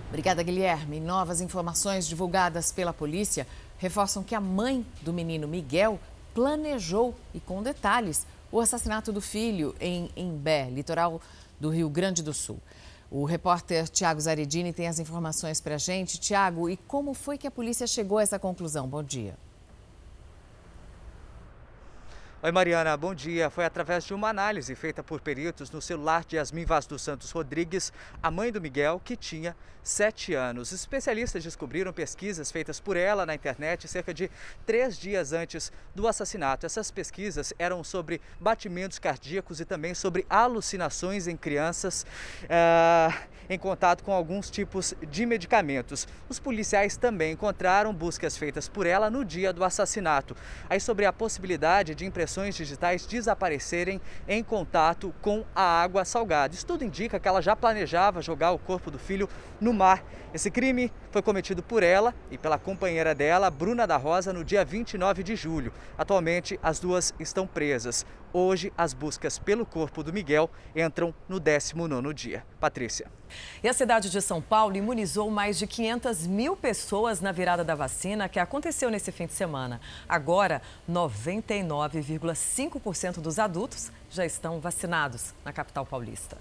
Obrigada, 0.10 0.44
Guilherme. 0.44 1.00
Novas 1.00 1.40
informações 1.40 2.06
divulgadas 2.06 2.70
pela 2.70 2.92
polícia 2.92 3.48
reforçam 3.82 4.24
que 4.24 4.36
a 4.36 4.40
mãe 4.40 4.86
do 5.02 5.12
menino 5.12 5.48
Miguel 5.48 6.00
planejou, 6.36 7.16
e 7.34 7.40
com 7.40 7.64
detalhes, 7.64 8.28
o 8.52 8.60
assassinato 8.60 9.12
do 9.12 9.20
filho 9.20 9.76
em 9.82 10.08
Embé, 10.16 10.70
litoral 10.70 11.20
do 11.60 11.70
Rio 11.70 11.90
Grande 11.90 12.22
do 12.22 12.32
Sul. 12.32 12.60
O 13.10 13.26
repórter 13.26 13.90
Tiago 13.90 14.22
Zaredini 14.22 14.72
tem 14.72 14.88
as 14.88 15.00
informações 15.00 15.60
para 15.60 15.76
a 15.76 15.78
gente. 15.80 16.20
Tiago, 16.20 16.70
e 16.70 16.78
como 16.78 17.16
foi 17.16 17.40
que 17.40 17.48
a 17.48 17.52
polícia 17.52 17.88
chegou 17.88 18.20
a 18.20 18.22
essa 18.22 18.38
conclusão? 18.38 18.88
Bom 18.88 19.02
dia. 19.02 19.36
Oi, 22.44 22.52
Mariana, 22.52 22.98
bom 22.98 23.14
dia. 23.14 23.52
Foi 23.52 23.64
através 23.64 24.04
de 24.04 24.16
uma 24.16 24.30
análise 24.30 24.74
feita 24.74 25.04
por 25.04 25.22
peritos 25.22 25.70
no 25.70 25.80
celular 25.80 26.26
de 26.26 26.38
Yasmin 26.38 26.66
Vaz 26.66 26.88
dos 26.88 27.04
Santos 27.04 27.30
Rodrigues, 27.30 27.94
a 28.20 28.32
mãe 28.32 28.52
do 28.52 28.60
Miguel, 28.60 29.00
que 29.06 29.16
tinha 29.16 29.56
sete 29.84 30.34
anos. 30.34 30.72
Especialistas 30.72 31.44
descobriram 31.44 31.94
pesquisas 31.94 32.52
feitas 32.52 32.80
por 32.80 32.98
ela 32.98 33.28
na 33.28 33.36
internet 33.36 33.88
cerca 33.88 34.12
de 34.12 34.30
três 34.66 34.98
dias 34.98 35.34
antes 35.34 35.72
do 35.94 36.08
assassinato. 36.08 36.66
Essas 36.66 36.90
pesquisas 36.90 37.54
eram 37.60 37.84
sobre 37.84 38.20
batimentos 38.40 38.98
cardíacos 38.98 39.60
e 39.60 39.66
também 39.66 39.94
sobre 39.94 40.26
alucinações 40.28 41.28
em 41.28 41.38
crianças 41.38 42.08
uh, 42.46 43.32
em 43.50 43.60
contato 43.60 44.04
com 44.04 44.14
alguns 44.14 44.50
tipos 44.50 44.94
de 45.10 45.26
medicamentos. 45.26 46.08
Os 46.30 46.40
policiais 46.40 46.96
também 46.96 47.34
encontraram 47.34 47.94
buscas 47.94 48.38
feitas 48.38 48.70
por 48.70 48.86
ela 48.86 49.10
no 49.10 49.26
dia 49.26 49.52
do 49.52 49.64
assassinato. 49.64 50.36
Aí 50.70 50.80
sobre 50.80 51.06
a 51.06 51.12
possibilidade 51.12 51.94
de 51.94 52.06
impressão 52.06 52.31
impressões 52.32 52.56
digitais 52.56 53.06
desaparecerem 53.06 54.00
em 54.26 54.42
contato 54.42 55.14
com 55.22 55.44
a 55.54 55.62
água 55.62 56.06
salgada. 56.06 56.54
Isso 56.54 56.66
tudo 56.66 56.86
indica 56.86 57.20
que 57.20 57.28
ela 57.28 57.42
já 57.42 57.58
planejava 57.58 58.22
jogar 58.22 58.52
o 58.52 58.60
corpo 58.60 58.90
do 58.90 58.98
filho 58.98 59.28
no 59.60 59.74
mar. 59.74 60.02
Esse 60.34 60.50
crime 60.50 60.90
foi 61.12 61.22
cometido 61.22 61.62
por 61.62 61.84
ela 61.84 62.15
e 62.32 62.38
pela 62.38 62.58
companheira 62.58 63.13
dela, 63.13 63.50
Bruna 63.50 63.86
da 63.86 63.98
Rosa, 63.98 64.32
no 64.32 64.46
dia 64.46 64.63
29 64.63 65.24
de 65.24 65.36
julho. 65.36 65.74
Atualmente, 65.98 66.58
as 66.63 66.80
duas 66.80 67.13
estão 67.20 67.46
presas. 67.46 68.06
Hoje, 68.34 68.72
as 68.77 68.94
buscas 68.94 69.38
pelo 69.38 69.65
corpo 69.65 70.01
do 70.01 70.13
Miguel 70.13 70.50
entram 70.74 71.13
no 71.27 71.41
19º 71.41 72.13
dia. 72.13 72.46
Patrícia. 72.60 73.08
E 73.62 73.68
a 73.68 73.74
cidade 73.74 74.10
de 74.10 74.22
São 74.22 74.41
Paulo 74.41 74.77
imunizou 74.77 75.30
mais 75.30 75.60
de 75.60 75.68
500 75.68 76.25
mil 76.27 76.56
pessoas 76.56 77.20
na 77.20 77.34
virada 77.34 77.62
da 77.63 77.75
vacina 77.75 78.30
que 78.30 78.39
aconteceu 78.39 78.89
nesse 78.89 79.12
fim 79.12 79.25
de 79.25 79.34
semana. 79.34 79.82
Agora, 80.08 80.62
99,5% 80.89 83.20
dos 83.20 83.38
adultos 83.38 83.91
já 84.10 84.25
estão 84.25 84.62
vacinados 84.62 85.34
na 85.44 85.51
capital 85.51 85.86
paulista. 85.86 86.38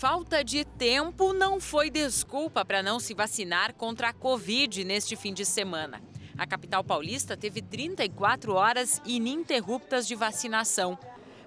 Falta 0.00 0.42
de 0.42 0.64
tempo 0.64 1.34
não 1.34 1.60
foi 1.60 1.90
desculpa 1.90 2.64
para 2.64 2.82
não 2.82 2.98
se 2.98 3.12
vacinar 3.12 3.74
contra 3.74 4.08
a 4.08 4.12
Covid 4.14 4.82
neste 4.82 5.14
fim 5.14 5.34
de 5.34 5.44
semana. 5.44 6.00
A 6.38 6.46
capital 6.46 6.82
paulista 6.82 7.36
teve 7.36 7.60
34 7.60 8.54
horas 8.54 9.02
ininterruptas 9.04 10.08
de 10.08 10.14
vacinação. 10.14 10.98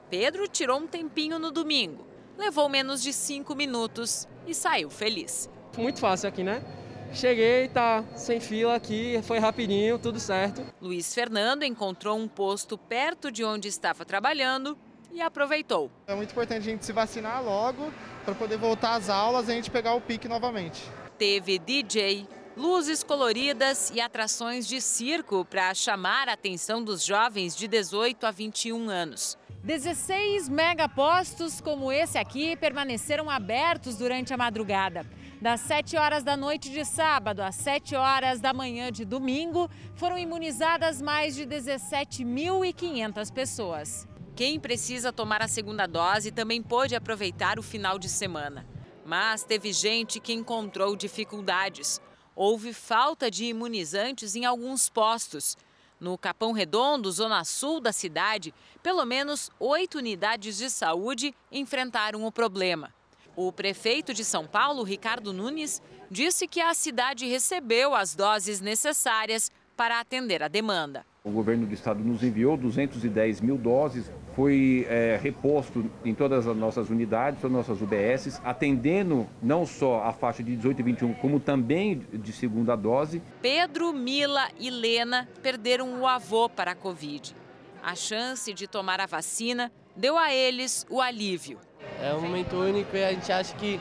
Pedro 0.08 0.48
tirou 0.48 0.80
um 0.80 0.86
tempinho 0.86 1.40
no 1.40 1.50
domingo, 1.50 2.06
levou 2.38 2.70
menos 2.70 3.02
de 3.02 3.12
cinco 3.12 3.56
minutos 3.56 4.28
e 4.46 4.54
saiu 4.54 4.92
feliz. 4.92 5.50
Muito 5.76 6.00
fácil 6.00 6.30
aqui, 6.30 6.44
né? 6.44 6.64
Cheguei, 7.12 7.70
tá 7.70 8.04
sem 8.16 8.40
fila 8.40 8.76
aqui, 8.76 9.20
foi 9.24 9.40
rapidinho, 9.40 9.98
tudo 9.98 10.20
certo. 10.20 10.64
Luiz 10.80 11.12
Fernando 11.12 11.64
encontrou 11.64 12.20
um 12.20 12.28
posto 12.28 12.78
perto 12.78 13.32
de 13.32 13.44
onde 13.44 13.68
estava 13.68 14.06
trabalhando 14.06 14.78
e 15.14 15.22
aproveitou. 15.22 15.92
É 16.08 16.16
muito 16.16 16.32
importante 16.32 16.68
a 16.68 16.72
gente 16.72 16.86
se 16.86 16.92
vacinar 16.92 17.44
logo 17.44 17.92
para 18.26 18.34
poder 18.34 18.58
voltar 18.58 18.96
às 18.96 19.10
aulas 19.10 19.48
e 19.48 19.52
a 19.52 19.56
gente 19.56 19.70
pegar 19.70 19.94
o 19.94 20.02
pique 20.02 20.28
novamente. 20.28 20.82
Teve 21.18 21.60
DJ, 21.60 22.28
luzes 22.58 23.04
coloridas 23.04 23.92
e 23.94 24.02
atrações 24.02 24.68
de 24.68 24.82
circo 24.82 25.46
para 25.46 25.74
chamar 25.74 26.28
a 26.28 26.34
atenção 26.34 26.84
dos 26.84 27.06
jovens 27.06 27.56
de 27.56 27.68
18 27.68 28.26
a 28.26 28.32
21 28.32 28.90
anos. 28.90 29.38
16 29.64 30.50
megapostos 30.50 31.62
como 31.62 31.90
esse 31.90 32.18
aqui 32.18 32.56
permaneceram 32.58 33.30
abertos 33.30 33.96
durante 33.96 34.34
a 34.34 34.38
madrugada. 34.38 35.06
Das 35.42 35.62
7 35.62 35.96
horas 35.96 36.24
da 36.24 36.36
noite 36.36 36.70
de 36.70 36.84
sábado 36.84 37.42
às 37.42 37.56
7 37.56 37.96
horas 37.96 38.42
da 38.42 38.54
manhã 38.54 38.92
de 38.92 39.06
domingo, 39.06 39.70
foram 39.96 40.18
imunizadas 40.18 41.02
mais 41.02 41.36
de 41.36 41.46
17.500 41.46 43.32
pessoas. 43.32 44.08
Quem 44.36 44.60
precisa 44.60 45.14
tomar 45.14 45.44
a 45.44 45.48
segunda 45.48 45.86
dose 45.86 46.32
também 46.32 46.62
pôde 46.62 46.96
aproveitar 46.96 47.60
o 47.60 47.64
final 47.64 48.00
de 48.00 48.10
semana. 48.10 48.66
Mas 49.06 49.44
teve 49.44 49.72
gente 49.72 50.20
que 50.20 50.34
encontrou 50.34 50.96
dificuldades. 50.96 52.02
Houve 52.36 52.74
falta 52.74 53.30
de 53.30 53.46
imunizantes 53.46 54.36
em 54.36 54.44
alguns 54.44 54.90
postos. 54.90 55.56
No 56.00 56.18
Capão 56.18 56.52
Redondo, 56.52 57.12
zona 57.12 57.44
sul 57.44 57.80
da 57.80 57.92
cidade, 57.92 58.52
pelo 58.82 59.06
menos 59.06 59.52
oito 59.60 60.00
unidades 60.00 60.58
de 60.58 60.68
saúde 60.68 61.36
enfrentaram 61.52 62.26
o 62.26 62.32
problema. 62.32 62.92
O 63.36 63.52
prefeito 63.52 64.16
de 64.16 64.26
São 64.26 64.48
Paulo, 64.48 64.84
Ricardo 64.84 65.32
Nunes, 65.32 65.80
disse 66.10 66.48
que 66.48 66.60
a 66.60 66.74
cidade 66.74 67.28
recebeu 67.28 67.94
as 67.94 68.16
doses 68.16 68.60
necessárias 68.60 69.52
para 69.76 70.00
atender 70.00 70.44
a 70.44 70.48
demanda. 70.48 71.06
O 71.24 71.32
governo 71.32 71.66
do 71.66 71.74
estado 71.74 72.04
nos 72.04 72.22
enviou 72.22 72.58
210 72.58 73.40
mil 73.40 73.58
doses, 73.58 74.12
foi 74.36 74.86
é, 74.90 75.18
reposto 75.22 75.90
em 76.04 76.14
todas 76.14 76.46
as 76.46 76.58
nossas 76.58 76.90
unidades, 76.90 77.40
todas 77.40 77.58
as 77.58 77.68
nossas 77.68 77.82
UBSs, 77.82 78.42
atendendo 78.44 79.28
não 79.42 79.66
só 79.66 80.04
a 80.04 80.12
faixa 80.12 80.44
de 80.44 80.56
18 80.56 80.80
e 80.80 80.84
21, 80.84 81.14
como 81.16 81.40
também 81.40 82.06
de 82.12 82.34
segunda 82.34 82.76
dose. 82.76 83.22
Pedro, 83.42 83.94
Mila 83.94 84.50
e 84.60 84.70
Lena 84.70 85.30
perderam 85.42 86.02
o 86.02 86.08
avô 86.08 86.50
para 86.50 86.72
a 86.72 86.76
Covid. 86.76 87.34
A 87.82 87.96
chance 87.96 88.54
de 88.54 88.68
tomar 88.68 89.00
a 89.00 89.06
vacina 89.06 89.72
deu 89.96 90.18
a 90.18 90.34
eles 90.34 90.86
o 90.90 91.00
alívio. 91.00 91.58
É 92.02 92.14
um 92.14 92.22
momento 92.22 92.56
único 92.56 92.96
e 92.96 93.04
a 93.04 93.14
gente 93.14 93.32
acha 93.32 93.56
que 93.56 93.80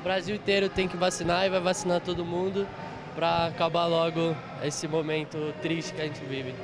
o 0.00 0.02
Brasil 0.02 0.34
inteiro 0.34 0.68
tem 0.68 0.88
que 0.88 0.96
vacinar 0.96 1.46
e 1.46 1.50
vai 1.50 1.60
vacinar 1.60 2.00
todo 2.00 2.24
mundo 2.24 2.66
para 3.14 3.46
acabar 3.46 3.86
logo 3.86 4.34
esse 4.62 4.88
momento 4.88 5.38
triste 5.60 5.94
que 5.94 6.00
a 6.00 6.06
gente 6.06 6.24
vive. 6.24 6.54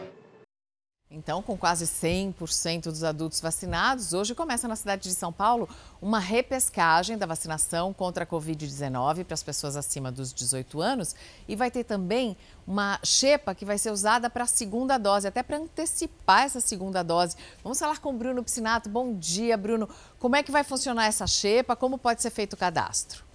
Então, 1.11 1.41
com 1.41 1.57
quase 1.57 1.87
100% 1.87 2.85
dos 2.85 3.03
adultos 3.03 3.41
vacinados, 3.41 4.13
hoje 4.13 4.35
começa 4.35 4.69
na 4.69 4.77
cidade 4.77 5.05
de 5.05 5.15
São 5.15 5.33
Paulo 5.33 5.67
uma 6.03 6.19
repescagem 6.19 7.17
da 7.17 7.25
vacinação 7.25 7.95
contra 7.95 8.25
a 8.25 8.27
Covid-19 8.27 9.25
para 9.25 9.33
as 9.33 9.43
pessoas 9.43 9.75
acima 9.75 10.13
dos 10.13 10.35
18 10.35 10.83
anos 10.83 11.17
e 11.49 11.57
vai 11.57 11.71
ter 11.71 11.85
também 11.85 12.37
uma 12.67 13.01
xepa 13.03 13.55
que 13.55 13.65
vai 13.65 13.79
ser 13.79 13.91
usada 13.91 14.29
para 14.29 14.45
a 14.45 14.47
segunda 14.47 14.99
dose, 14.99 15.27
até 15.27 15.43
para 15.43 15.57
antecipar 15.57 16.43
essa 16.43 16.61
segunda 16.61 17.03
dose. 17.03 17.37
Vamos 17.63 17.79
falar 17.79 17.99
com 18.01 18.11
o 18.11 18.19
Bruno 18.19 18.45
Piscinato. 18.45 18.91
Bom 18.91 19.15
dia, 19.15 19.57
Bruno. 19.57 19.89
Como 20.19 20.37
é 20.37 20.43
que 20.43 20.53
vai 20.53 20.63
funcionar 20.63 21.07
essa 21.07 21.27
xepa? 21.27 21.75
Como 21.75 21.97
pode 21.97 22.21
ser 22.21 22.31
feito 22.31 22.53
o 22.53 22.57
cadastro? 22.59 23.28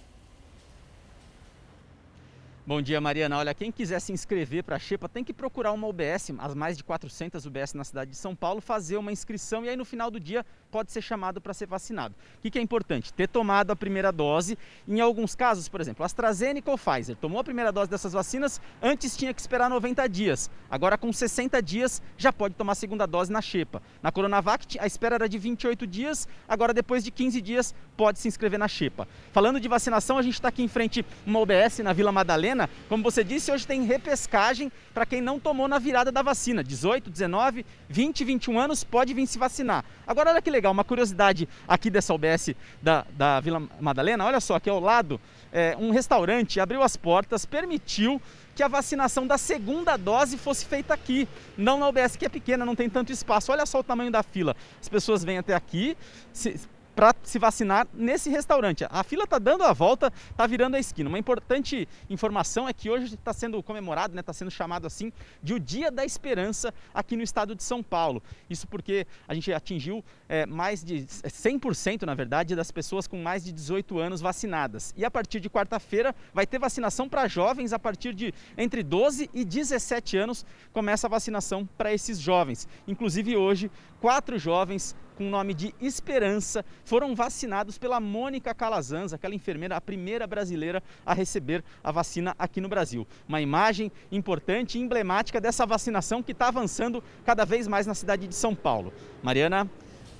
Bom 2.66 2.80
dia, 2.80 2.98
Mariana. 2.98 3.36
Olha, 3.36 3.52
quem 3.52 3.70
quiser 3.70 4.00
se 4.00 4.10
inscrever 4.10 4.64
para 4.64 4.76
a 4.76 4.78
Xepa 4.78 5.06
tem 5.06 5.22
que 5.22 5.34
procurar 5.34 5.70
uma 5.72 5.86
UBS, 5.86 6.30
as 6.38 6.54
mais 6.54 6.78
de 6.78 6.82
400 6.82 7.44
UBS 7.44 7.74
na 7.74 7.84
cidade 7.84 8.12
de 8.12 8.16
São 8.16 8.34
Paulo, 8.34 8.62
fazer 8.62 8.96
uma 8.96 9.12
inscrição 9.12 9.66
e 9.66 9.68
aí 9.68 9.76
no 9.76 9.84
final 9.84 10.10
do 10.10 10.18
dia 10.18 10.46
pode 10.74 10.90
ser 10.90 11.02
chamado 11.02 11.40
para 11.40 11.54
ser 11.54 11.66
vacinado. 11.66 12.16
O 12.44 12.50
que, 12.50 12.58
é 12.58 12.60
importante? 12.60 13.12
Ter 13.12 13.28
tomado 13.28 13.70
a 13.70 13.76
primeira 13.76 14.10
dose. 14.10 14.58
Em 14.88 15.00
alguns 15.00 15.36
casos, 15.36 15.68
por 15.68 15.80
exemplo, 15.80 16.04
AstraZeneca 16.04 16.68
ou 16.68 16.76
Pfizer, 16.76 17.14
tomou 17.14 17.38
a 17.38 17.44
primeira 17.44 17.70
dose 17.70 17.88
dessas 17.88 18.12
vacinas, 18.12 18.60
antes 18.82 19.16
tinha 19.16 19.32
que 19.32 19.40
esperar 19.40 19.70
90 19.70 20.08
dias. 20.08 20.50
Agora, 20.68 20.98
com 20.98 21.12
60 21.12 21.62
dias, 21.62 22.02
já 22.18 22.32
pode 22.32 22.56
tomar 22.56 22.72
a 22.72 22.74
segunda 22.74 23.06
dose 23.06 23.30
na 23.30 23.40
Xepa. 23.40 23.80
Na 24.02 24.10
Coronavac, 24.10 24.76
a 24.80 24.84
espera 24.84 25.14
era 25.14 25.28
de 25.28 25.38
28 25.38 25.86
dias, 25.86 26.26
agora 26.48 26.74
depois 26.74 27.04
de 27.04 27.12
15 27.12 27.40
dias 27.40 27.72
pode 27.96 28.18
se 28.18 28.26
inscrever 28.26 28.58
na 28.58 28.66
Xepa. 28.66 29.06
Falando 29.32 29.60
de 29.60 29.68
vacinação, 29.68 30.18
a 30.18 30.22
gente 30.22 30.34
está 30.34 30.48
aqui 30.48 30.64
em 30.64 30.68
frente 30.68 31.06
uma 31.24 31.38
UBS 31.38 31.78
na 31.84 31.92
Vila 31.92 32.10
Madalena 32.10 32.64
como 32.88 33.02
você 33.02 33.24
disse, 33.24 33.50
hoje 33.50 33.66
tem 33.66 33.82
repescagem 33.82 34.70
para 34.94 35.04
quem 35.04 35.20
não 35.20 35.40
tomou 35.40 35.66
na 35.66 35.78
virada 35.78 36.12
da 36.12 36.22
vacina. 36.22 36.62
18, 36.62 37.10
19, 37.10 37.66
20, 37.88 38.24
21 38.24 38.58
anos 38.58 38.84
pode 38.84 39.12
vir 39.12 39.26
se 39.26 39.36
vacinar. 39.36 39.84
Agora, 40.06 40.30
olha 40.30 40.40
que 40.40 40.48
legal, 40.48 40.63
uma 40.70 40.84
curiosidade 40.84 41.48
aqui 41.66 41.90
dessa 41.90 42.14
UBS 42.14 42.54
da, 42.82 43.06
da 43.16 43.40
Vila 43.40 43.62
Madalena. 43.80 44.24
Olha 44.24 44.40
só, 44.40 44.54
aqui 44.54 44.70
ao 44.70 44.80
lado, 44.80 45.20
é, 45.52 45.76
um 45.78 45.90
restaurante 45.90 46.60
abriu 46.60 46.82
as 46.82 46.96
portas, 46.96 47.46
permitiu 47.46 48.20
que 48.54 48.62
a 48.62 48.68
vacinação 48.68 49.26
da 49.26 49.36
segunda 49.36 49.96
dose 49.96 50.38
fosse 50.38 50.64
feita 50.64 50.94
aqui, 50.94 51.28
não 51.56 51.78
na 51.78 51.88
UBS 51.88 52.16
que 52.16 52.24
é 52.24 52.28
pequena, 52.28 52.64
não 52.64 52.76
tem 52.76 52.88
tanto 52.88 53.12
espaço. 53.12 53.50
Olha 53.50 53.66
só 53.66 53.80
o 53.80 53.84
tamanho 53.84 54.10
da 54.10 54.22
fila. 54.22 54.54
As 54.80 54.88
pessoas 54.88 55.24
vêm 55.24 55.38
até 55.38 55.54
aqui, 55.54 55.96
se, 56.32 56.60
para 56.94 57.14
se 57.22 57.38
vacinar 57.38 57.86
nesse 57.92 58.30
restaurante. 58.30 58.86
A 58.88 59.02
fila 59.02 59.24
está 59.24 59.38
dando 59.38 59.64
a 59.64 59.72
volta, 59.72 60.12
está 60.30 60.46
virando 60.46 60.76
a 60.76 60.78
esquina. 60.78 61.08
Uma 61.08 61.18
importante 61.18 61.88
informação 62.08 62.68
é 62.68 62.72
que 62.72 62.88
hoje 62.88 63.14
está 63.14 63.32
sendo 63.32 63.62
comemorado, 63.62 64.12
está 64.12 64.16
né, 64.16 64.22
tá 64.22 64.32
sendo 64.32 64.50
chamado 64.50 64.86
assim 64.86 65.12
de 65.42 65.54
o 65.54 65.60
Dia 65.60 65.90
da 65.90 66.04
Esperança 66.04 66.72
aqui 66.92 67.16
no 67.16 67.22
estado 67.22 67.54
de 67.54 67.62
São 67.62 67.82
Paulo. 67.82 68.22
Isso 68.48 68.66
porque 68.66 69.06
a 69.26 69.34
gente 69.34 69.52
atingiu 69.52 70.04
é, 70.28 70.46
mais 70.46 70.84
de 70.84 71.04
100%, 71.04 72.02
na 72.02 72.14
verdade, 72.14 72.54
das 72.54 72.70
pessoas 72.70 73.06
com 73.06 73.20
mais 73.20 73.44
de 73.44 73.52
18 73.52 73.98
anos 73.98 74.20
vacinadas. 74.20 74.94
E 74.96 75.04
a 75.04 75.10
partir 75.10 75.40
de 75.40 75.50
quarta-feira 75.50 76.14
vai 76.32 76.46
ter 76.46 76.58
vacinação 76.58 77.08
para 77.08 77.26
jovens 77.26 77.72
a 77.72 77.78
partir 77.78 78.14
de 78.14 78.32
entre 78.56 78.82
12 78.82 79.30
e 79.34 79.44
17 79.44 80.16
anos 80.16 80.46
começa 80.72 81.06
a 81.06 81.10
vacinação 81.10 81.68
para 81.76 81.92
esses 81.92 82.18
jovens. 82.18 82.68
Inclusive 82.86 83.36
hoje, 83.36 83.70
quatro 84.00 84.38
jovens 84.38 84.94
com 85.14 85.26
o 85.26 85.30
nome 85.30 85.54
de 85.54 85.74
Esperança 85.80 86.64
foram 86.84 87.14
vacinados 87.14 87.78
pela 87.78 88.00
Mônica 88.00 88.54
Calazans, 88.54 89.12
aquela 89.12 89.34
enfermeira, 89.34 89.76
a 89.76 89.80
primeira 89.80 90.26
brasileira 90.26 90.82
a 91.04 91.14
receber 91.14 91.64
a 91.82 91.90
vacina 91.90 92.34
aqui 92.38 92.60
no 92.60 92.68
Brasil. 92.68 93.06
Uma 93.28 93.40
imagem 93.40 93.90
importante 94.10 94.78
e 94.78 94.80
emblemática 94.80 95.40
dessa 95.40 95.66
vacinação 95.66 96.22
que 96.22 96.32
está 96.32 96.48
avançando 96.48 97.02
cada 97.24 97.44
vez 97.44 97.66
mais 97.68 97.86
na 97.86 97.94
cidade 97.94 98.26
de 98.26 98.34
São 98.34 98.54
Paulo. 98.54 98.92
Mariana. 99.22 99.68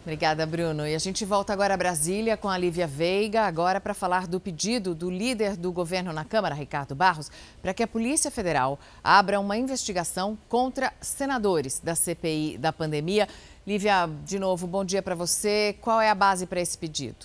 Obrigada, 0.05 0.45
Bruno. 0.45 0.87
E 0.87 0.95
a 0.95 0.99
gente 0.99 1.25
volta 1.25 1.51
agora 1.51 1.73
a 1.73 1.77
Brasília 1.79 2.37
com 2.37 2.47
a 2.47 2.59
Lívia 2.59 2.87
Veiga, 2.87 3.47
agora 3.47 3.81
para 3.81 3.95
falar 3.95 4.27
do 4.27 4.39
pedido 4.39 4.95
do 4.95 5.11
líder 5.11 5.57
do 5.57 5.73
governo 5.73 6.13
na 6.13 6.27
Câmara, 6.27 6.55
Ricardo 6.55 6.95
Barros, 6.95 7.31
para 7.63 7.73
que 7.73 7.83
a 7.83 7.87
Polícia 7.87 8.31
Federal 8.31 8.79
abra 9.03 9.41
uma 9.41 9.57
investigação 9.57 10.37
contra 10.47 10.93
senadores 11.01 11.81
da 11.81 11.95
CPI 11.95 12.59
da 12.59 12.71
pandemia. 12.71 13.27
Lívia, 13.67 14.07
de 14.27 14.39
novo, 14.39 14.67
bom 14.67 14.85
dia 14.85 15.03
para 15.03 15.15
você. 15.15 15.75
Qual 15.81 15.99
é 15.99 16.11
a 16.11 16.15
base 16.15 16.45
para 16.47 16.61
esse 16.61 16.77
pedido? 16.77 17.25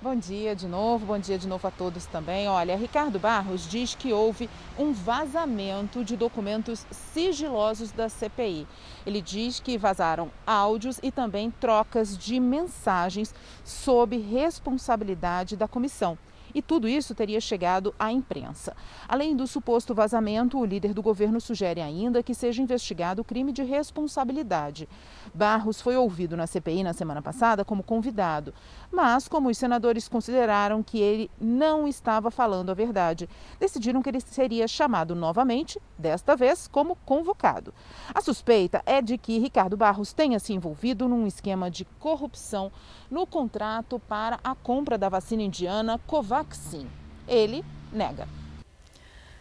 Bom 0.00 0.16
dia 0.16 0.56
de 0.56 0.66
novo, 0.66 1.04
bom 1.04 1.18
dia 1.18 1.36
de 1.36 1.46
novo 1.46 1.68
a 1.68 1.70
todos 1.70 2.06
também. 2.06 2.48
Olha, 2.48 2.74
Ricardo 2.74 3.18
Barros 3.18 3.68
diz 3.68 3.94
que 3.94 4.14
houve 4.14 4.48
um 4.78 4.94
vazamento 4.94 6.02
de 6.02 6.16
documentos 6.16 6.86
sigilosos 6.90 7.92
da 7.92 8.08
CPI. 8.08 8.66
Ele 9.04 9.20
diz 9.20 9.60
que 9.60 9.76
vazaram 9.76 10.30
áudios 10.46 10.98
e 11.02 11.12
também 11.12 11.50
trocas 11.50 12.16
de 12.16 12.40
mensagens 12.40 13.34
sob 13.62 14.16
responsabilidade 14.16 15.54
da 15.54 15.68
comissão 15.68 16.16
e 16.54 16.62
tudo 16.62 16.88
isso 16.88 17.14
teria 17.14 17.40
chegado 17.40 17.94
à 17.98 18.12
imprensa. 18.12 18.76
Além 19.08 19.34
do 19.34 19.46
suposto 19.46 19.94
vazamento, 19.94 20.58
o 20.58 20.64
líder 20.64 20.94
do 20.94 21.02
governo 21.02 21.40
sugere 21.40 21.80
ainda 21.80 22.22
que 22.22 22.34
seja 22.34 22.62
investigado 22.62 23.22
o 23.22 23.24
crime 23.24 23.52
de 23.52 23.62
responsabilidade. 23.62 24.88
Barros 25.34 25.80
foi 25.80 25.96
ouvido 25.96 26.36
na 26.36 26.46
CPI 26.46 26.82
na 26.82 26.92
semana 26.92 27.22
passada 27.22 27.64
como 27.64 27.82
convidado, 27.82 28.54
mas 28.90 29.28
como 29.28 29.48
os 29.48 29.58
senadores 29.58 30.08
consideraram 30.08 30.82
que 30.82 30.98
ele 30.98 31.30
não 31.40 31.86
estava 31.86 32.30
falando 32.30 32.70
a 32.70 32.74
verdade, 32.74 33.28
decidiram 33.60 34.02
que 34.02 34.08
ele 34.08 34.20
seria 34.20 34.66
chamado 34.66 35.14
novamente, 35.14 35.80
desta 35.98 36.36
vez 36.36 36.68
como 36.68 36.96
convocado. 37.04 37.74
A 38.14 38.20
suspeita 38.20 38.82
é 38.86 39.02
de 39.02 39.18
que 39.18 39.38
Ricardo 39.38 39.76
Barros 39.76 40.12
tenha 40.12 40.38
se 40.38 40.52
envolvido 40.52 41.08
num 41.08 41.26
esquema 41.26 41.70
de 41.70 41.84
corrupção 41.98 42.70
no 43.10 43.26
contrato 43.26 43.98
para 43.98 44.38
a 44.44 44.54
compra 44.54 44.98
da 44.98 45.08
vacina 45.08 45.42
indiana 45.42 45.98
Covaxin. 46.38 46.88
Ele 47.26 47.64
nega. 47.92 48.28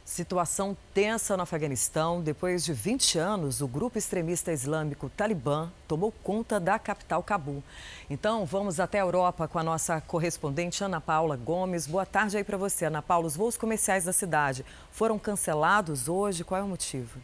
Situação 0.04 0.76
tensa 0.94 1.36
no 1.36 1.44
Afeganistão. 1.44 2.22
Depois 2.22 2.64
de 2.64 2.74
20 2.74 3.20
anos, 3.20 3.62
o 3.62 3.68
grupo 3.68 3.98
extremista 3.98 4.54
islâmico 4.54 5.10
Talibã 5.10 5.70
tomou 5.88 6.12
conta 6.24 6.60
da 6.60 6.80
capital 6.80 7.22
Cabul. 7.22 7.62
Então, 8.10 8.46
vamos 8.46 8.80
até 8.80 9.00
a 9.00 9.04
Europa 9.04 9.48
com 9.48 9.60
a 9.60 9.64
nossa 9.64 10.00
correspondente 10.00 10.84
Ana 10.84 11.02
Paula 11.02 11.36
Gomes. 11.36 11.86
Boa 11.86 12.06
tarde 12.06 12.38
aí 12.38 12.44
para 12.44 12.58
você, 12.58 12.86
Ana 12.86 13.02
Paula. 13.02 13.28
Os 13.28 13.36
voos 13.36 13.58
comerciais 13.58 14.06
da 14.06 14.14
cidade 14.14 14.66
foram 14.92 15.20
cancelados 15.20 16.08
hoje. 16.08 16.44
Qual 16.44 16.60
é 16.60 16.64
o 16.64 16.68
motivo? 16.68 17.20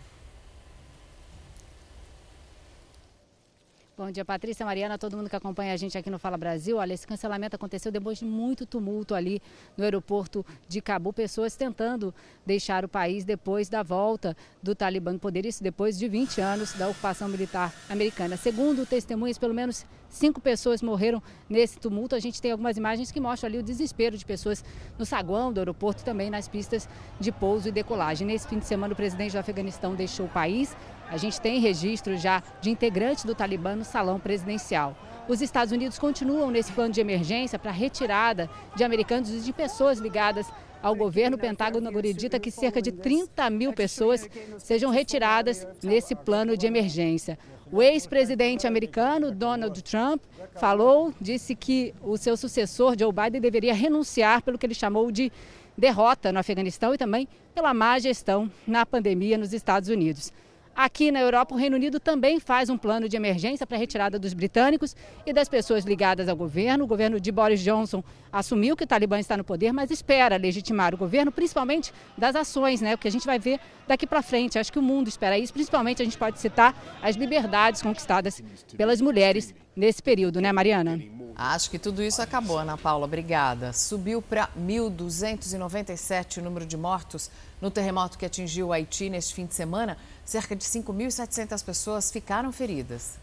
Bom 4.03 4.11
dia, 4.11 4.25
Patrícia, 4.25 4.65
Mariana, 4.65 4.97
todo 4.97 5.15
mundo 5.15 5.29
que 5.29 5.35
acompanha 5.37 5.73
a 5.73 5.77
gente 5.77 5.97
aqui 5.97 6.09
no 6.09 6.19
Fala 6.19 6.35
Brasil. 6.35 6.75
Olha, 6.75 6.93
esse 6.93 7.07
cancelamento 7.07 7.55
aconteceu 7.55 7.89
depois 7.89 8.17
de 8.17 8.25
muito 8.25 8.65
tumulto 8.65 9.15
ali 9.15 9.41
no 9.77 9.85
aeroporto 9.85 10.45
de 10.67 10.81
Cabo, 10.81 11.13
pessoas 11.13 11.55
tentando 11.55 12.13
deixar 12.45 12.83
o 12.83 12.89
país 12.89 13.23
depois 13.23 13.69
da 13.69 13.81
volta 13.81 14.35
do 14.61 14.75
Talibã 14.75 15.13
no 15.13 15.19
poder, 15.19 15.45
isso 15.45 15.63
depois 15.63 15.97
de 15.97 16.09
20 16.09 16.41
anos 16.41 16.73
da 16.73 16.89
ocupação 16.89 17.29
militar 17.29 17.73
americana. 17.89 18.35
Segundo 18.35 18.85
testemunhas, 18.85 19.37
pelo 19.37 19.53
menos 19.53 19.85
cinco 20.09 20.41
pessoas 20.41 20.81
morreram 20.81 21.23
nesse 21.49 21.79
tumulto. 21.79 22.13
A 22.13 22.19
gente 22.19 22.41
tem 22.41 22.51
algumas 22.51 22.75
imagens 22.75 23.09
que 23.09 23.21
mostram 23.21 23.47
ali 23.47 23.57
o 23.57 23.63
desespero 23.63 24.17
de 24.17 24.25
pessoas 24.25 24.65
no 24.99 25.05
saguão 25.05 25.53
do 25.53 25.61
aeroporto 25.61 26.03
também 26.03 26.29
nas 26.29 26.47
pistas 26.47 26.89
de 27.21 27.31
pouso 27.31 27.69
e 27.69 27.71
decolagem. 27.71 28.27
Nesse 28.27 28.49
fim 28.49 28.59
de 28.59 28.65
semana, 28.65 28.91
o 28.91 28.97
presidente 28.97 29.31
do 29.31 29.39
Afeganistão 29.39 29.95
deixou 29.95 30.25
o 30.25 30.29
país 30.29 30.75
a 31.13 31.17
gente 31.17 31.39
tem 31.39 31.59
registro 31.59 32.17
já 32.17 32.41
de 32.59 32.71
integrantes 32.71 33.23
do 33.23 33.35
Talibã 33.35 33.75
no 33.75 33.85
salão 33.85 34.19
presidencial. 34.19 34.97
Os 35.29 35.43
Estados 35.43 35.71
Unidos 35.71 35.99
continuam 35.99 36.49
nesse 36.49 36.71
plano 36.71 36.91
de 36.91 36.99
emergência 36.99 37.59
para 37.59 37.69
retirada 37.69 38.49
de 38.75 38.83
americanos 38.83 39.29
e 39.29 39.39
de 39.41 39.53
pessoas 39.53 39.99
ligadas 39.99 40.51
ao 40.81 40.95
governo. 40.95 41.37
O 41.37 41.39
Pentágono 41.39 41.87
acredita 41.87 42.39
que 42.39 42.49
cerca 42.49 42.81
de 42.81 42.91
30 42.91 43.47
mil 43.51 43.71
pessoas 43.73 44.27
sejam 44.57 44.89
retiradas 44.89 45.67
nesse 45.83 46.15
plano 46.15 46.57
de 46.57 46.65
emergência. 46.65 47.37
O 47.71 47.79
ex-presidente 47.79 48.65
americano 48.65 49.29
Donald 49.29 49.83
Trump 49.83 50.19
falou, 50.55 51.13
disse 51.21 51.53
que 51.53 51.93
o 52.01 52.17
seu 52.17 52.35
sucessor 52.35 52.95
Joe 52.99 53.13
Biden 53.13 53.39
deveria 53.39 53.75
renunciar 53.75 54.41
pelo 54.41 54.57
que 54.57 54.65
ele 54.65 54.73
chamou 54.73 55.11
de 55.11 55.31
derrota 55.77 56.31
no 56.31 56.39
Afeganistão 56.39 56.91
e 56.91 56.97
também 56.97 57.27
pela 57.53 57.71
má 57.71 57.99
gestão 57.99 58.51
na 58.65 58.83
pandemia 58.83 59.37
nos 59.37 59.53
Estados 59.53 59.89
Unidos. 59.89 60.33
Aqui 60.75 61.11
na 61.11 61.19
Europa, 61.19 61.53
o 61.53 61.57
Reino 61.57 61.75
Unido 61.75 61.99
também 61.99 62.39
faz 62.39 62.67
um 62.67 62.77
plano 62.77 63.07
de 63.07 63.15
emergência 63.15 63.65
para 63.65 63.77
a 63.77 63.79
retirada 63.79 64.17
dos 64.17 64.33
britânicos 64.33 64.95
e 65.23 65.31
das 65.31 65.47
pessoas 65.47 65.85
ligadas 65.85 66.27
ao 66.27 66.35
governo. 66.35 66.83
O 66.83 66.87
governo 66.87 67.19
de 67.19 67.31
Boris 67.31 67.61
Johnson 67.61 68.03
assumiu 68.31 68.75
que 68.75 68.83
o 68.83 68.87
Talibã 68.87 69.19
está 69.19 69.37
no 69.37 69.43
poder, 69.43 69.71
mas 69.71 69.91
espera 69.91 70.35
legitimar 70.35 70.95
o 70.95 70.97
governo, 70.97 71.31
principalmente 71.31 71.93
das 72.17 72.35
ações, 72.35 72.81
né? 72.81 72.95
O 72.95 72.97
que 72.97 73.07
a 73.07 73.11
gente 73.11 73.25
vai 73.25 73.37
ver 73.37 73.59
daqui 73.87 74.07
para 74.07 74.23
frente. 74.23 74.57
Acho 74.57 74.73
que 74.73 74.79
o 74.79 74.81
mundo 74.81 75.07
espera 75.07 75.37
isso. 75.37 75.53
Principalmente 75.53 76.01
a 76.01 76.05
gente 76.05 76.17
pode 76.17 76.39
citar 76.39 76.75
as 77.03 77.15
liberdades 77.15 77.83
conquistadas 77.83 78.41
pelas 78.75 78.99
mulheres 78.99 79.53
nesse 79.75 80.01
período, 80.01 80.41
né, 80.41 80.51
Mariana? 80.51 80.99
Acho 81.35 81.69
que 81.71 81.79
tudo 81.79 82.03
isso 82.03 82.21
acabou, 82.21 82.59
Ana 82.59 82.77
Paula. 82.77 83.05
Obrigada. 83.05 83.73
Subiu 83.73 84.21
para 84.21 84.49
1.297 84.59 86.37
o 86.37 86.41
número 86.43 86.65
de 86.65 86.77
mortos 86.77 87.29
no 87.63 87.71
terremoto 87.71 88.17
que 88.17 88.25
atingiu 88.25 88.67
o 88.67 88.73
Haiti 88.73 89.09
neste 89.09 89.33
fim 89.33 89.45
de 89.45 89.55
semana. 89.55 89.97
Cerca 90.25 90.53
de 90.53 90.65
5.700 90.65 91.63
pessoas 91.63 92.11
ficaram 92.11 92.51
feridas. 92.51 93.17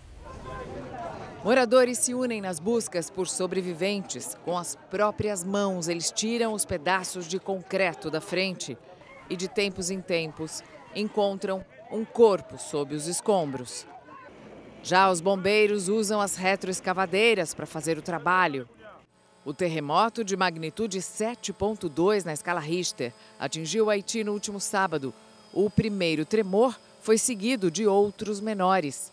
Moradores 1.45 1.99
se 1.99 2.15
unem 2.15 2.41
nas 2.41 2.59
buscas 2.59 3.11
por 3.11 3.29
sobreviventes. 3.29 4.35
Com 4.43 4.57
as 4.57 4.79
próprias 4.91 5.45
mãos, 5.45 5.89
eles 5.89 6.11
tiram 6.11 6.55
os 6.55 6.65
pedaços 6.65 7.29
de 7.29 7.39
concreto 7.39 8.11
da 8.11 8.19
frente 8.19 8.79
e, 9.29 9.37
de 9.37 9.47
tempos 9.47 9.91
em 9.91 10.01
tempos, 10.01 10.65
encontram 10.97 11.63
um 11.93 12.03
corpo 12.03 12.57
sob 12.57 12.95
os 12.95 13.07
escombros. 13.07 13.87
Já 14.83 15.11
os 15.11 15.21
bombeiros 15.21 15.91
usam 15.91 16.19
as 16.19 16.37
retroescavadeiras 16.37 17.53
para 17.53 17.67
fazer 17.67 17.99
o 17.99 18.03
trabalho. 18.03 18.67
O 19.51 19.53
terremoto 19.53 20.23
de 20.23 20.37
magnitude 20.37 21.01
7.2 21.01 22.25
na 22.25 22.33
escala 22.33 22.61
Richter 22.61 23.13
atingiu 23.37 23.91
Haiti 23.91 24.23
no 24.23 24.33
último 24.33 24.61
sábado. 24.61 25.13
O 25.53 25.69
primeiro 25.69 26.25
tremor 26.25 26.79
foi 27.01 27.19
seguido 27.19 27.69
de 27.69 27.85
outros 27.85 28.41
menores. 28.41 29.13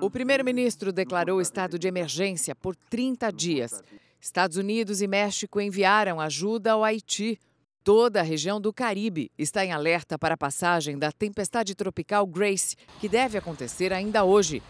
O 0.00 0.10
primeiro-ministro 0.10 0.92
declarou 0.92 1.40
estado 1.40 1.78
de 1.78 1.86
emergência 1.86 2.52
por 2.52 2.74
30 2.74 3.30
dias. 3.30 3.80
Estados 4.20 4.56
Unidos 4.56 5.00
e 5.00 5.06
México 5.06 5.60
enviaram 5.60 6.20
ajuda 6.20 6.72
ao 6.72 6.82
Haiti. 6.82 7.38
Toda 7.84 8.18
a 8.18 8.24
região 8.24 8.60
do 8.60 8.72
Caribe 8.72 9.30
está 9.38 9.64
em 9.64 9.70
alerta 9.70 10.18
para 10.18 10.34
a 10.34 10.36
passagem 10.36 10.98
da 10.98 11.12
tempestade 11.12 11.76
tropical 11.76 12.26
Grace, 12.26 12.74
que 13.00 13.08
deve 13.08 13.38
acontecer 13.38 13.92
ainda 13.92 14.24
hoje. 14.24 14.60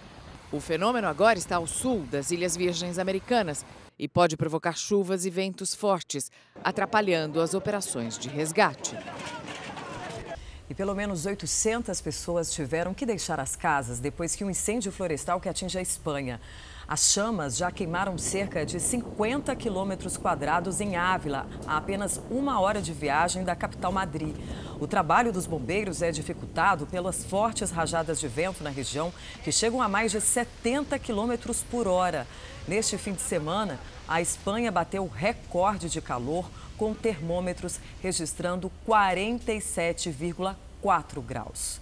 O 0.52 0.60
fenômeno 0.60 1.08
agora 1.08 1.38
está 1.38 1.56
ao 1.56 1.66
sul 1.66 2.00
das 2.10 2.30
Ilhas 2.30 2.54
Virgens 2.54 2.98
Americanas 2.98 3.64
e 3.98 4.08
pode 4.08 4.36
provocar 4.36 4.76
chuvas 4.76 5.24
e 5.24 5.30
ventos 5.30 5.74
fortes, 5.74 6.30
atrapalhando 6.62 7.40
as 7.40 7.54
operações 7.54 8.18
de 8.18 8.28
resgate. 8.28 8.96
E 10.68 10.74
pelo 10.74 10.94
menos 10.94 11.26
800 11.26 12.00
pessoas 12.00 12.50
tiveram 12.50 12.94
que 12.94 13.04
deixar 13.04 13.38
as 13.38 13.54
casas 13.54 14.00
depois 14.00 14.34
que 14.34 14.42
um 14.42 14.50
incêndio 14.50 14.90
florestal 14.90 15.38
que 15.38 15.48
atinge 15.48 15.78
a 15.78 15.82
Espanha. 15.82 16.40
As 16.88 17.12
chamas 17.12 17.56
já 17.56 17.70
queimaram 17.70 18.16
cerca 18.18 18.64
de 18.64 18.80
50 18.80 19.54
quilômetros 19.56 20.16
quadrados 20.16 20.80
em 20.80 20.96
Ávila, 20.96 21.46
a 21.66 21.76
apenas 21.76 22.20
uma 22.30 22.60
hora 22.60 22.80
de 22.80 22.92
viagem 22.92 23.44
da 23.44 23.54
capital 23.54 23.92
Madrid. 23.92 24.36
O 24.80 24.86
trabalho 24.86 25.32
dos 25.32 25.46
bombeiros 25.46 26.02
é 26.02 26.10
dificultado 26.10 26.86
pelas 26.86 27.24
fortes 27.24 27.70
rajadas 27.70 28.18
de 28.18 28.28
vento 28.28 28.62
na 28.62 28.70
região, 28.70 29.12
que 29.42 29.52
chegam 29.52 29.80
a 29.80 29.88
mais 29.88 30.12
de 30.12 30.20
70 30.20 30.98
quilômetros 30.98 31.62
por 31.62 31.86
hora. 31.86 32.26
Neste 32.66 32.96
fim 32.96 33.12
de 33.12 33.20
semana, 33.20 33.78
a 34.08 34.22
Espanha 34.22 34.72
bateu 34.72 35.06
recorde 35.06 35.90
de 35.90 36.00
calor, 36.00 36.48
com 36.78 36.94
termômetros 36.94 37.78
registrando 38.02 38.72
47,4 38.86 41.22
graus. 41.22 41.78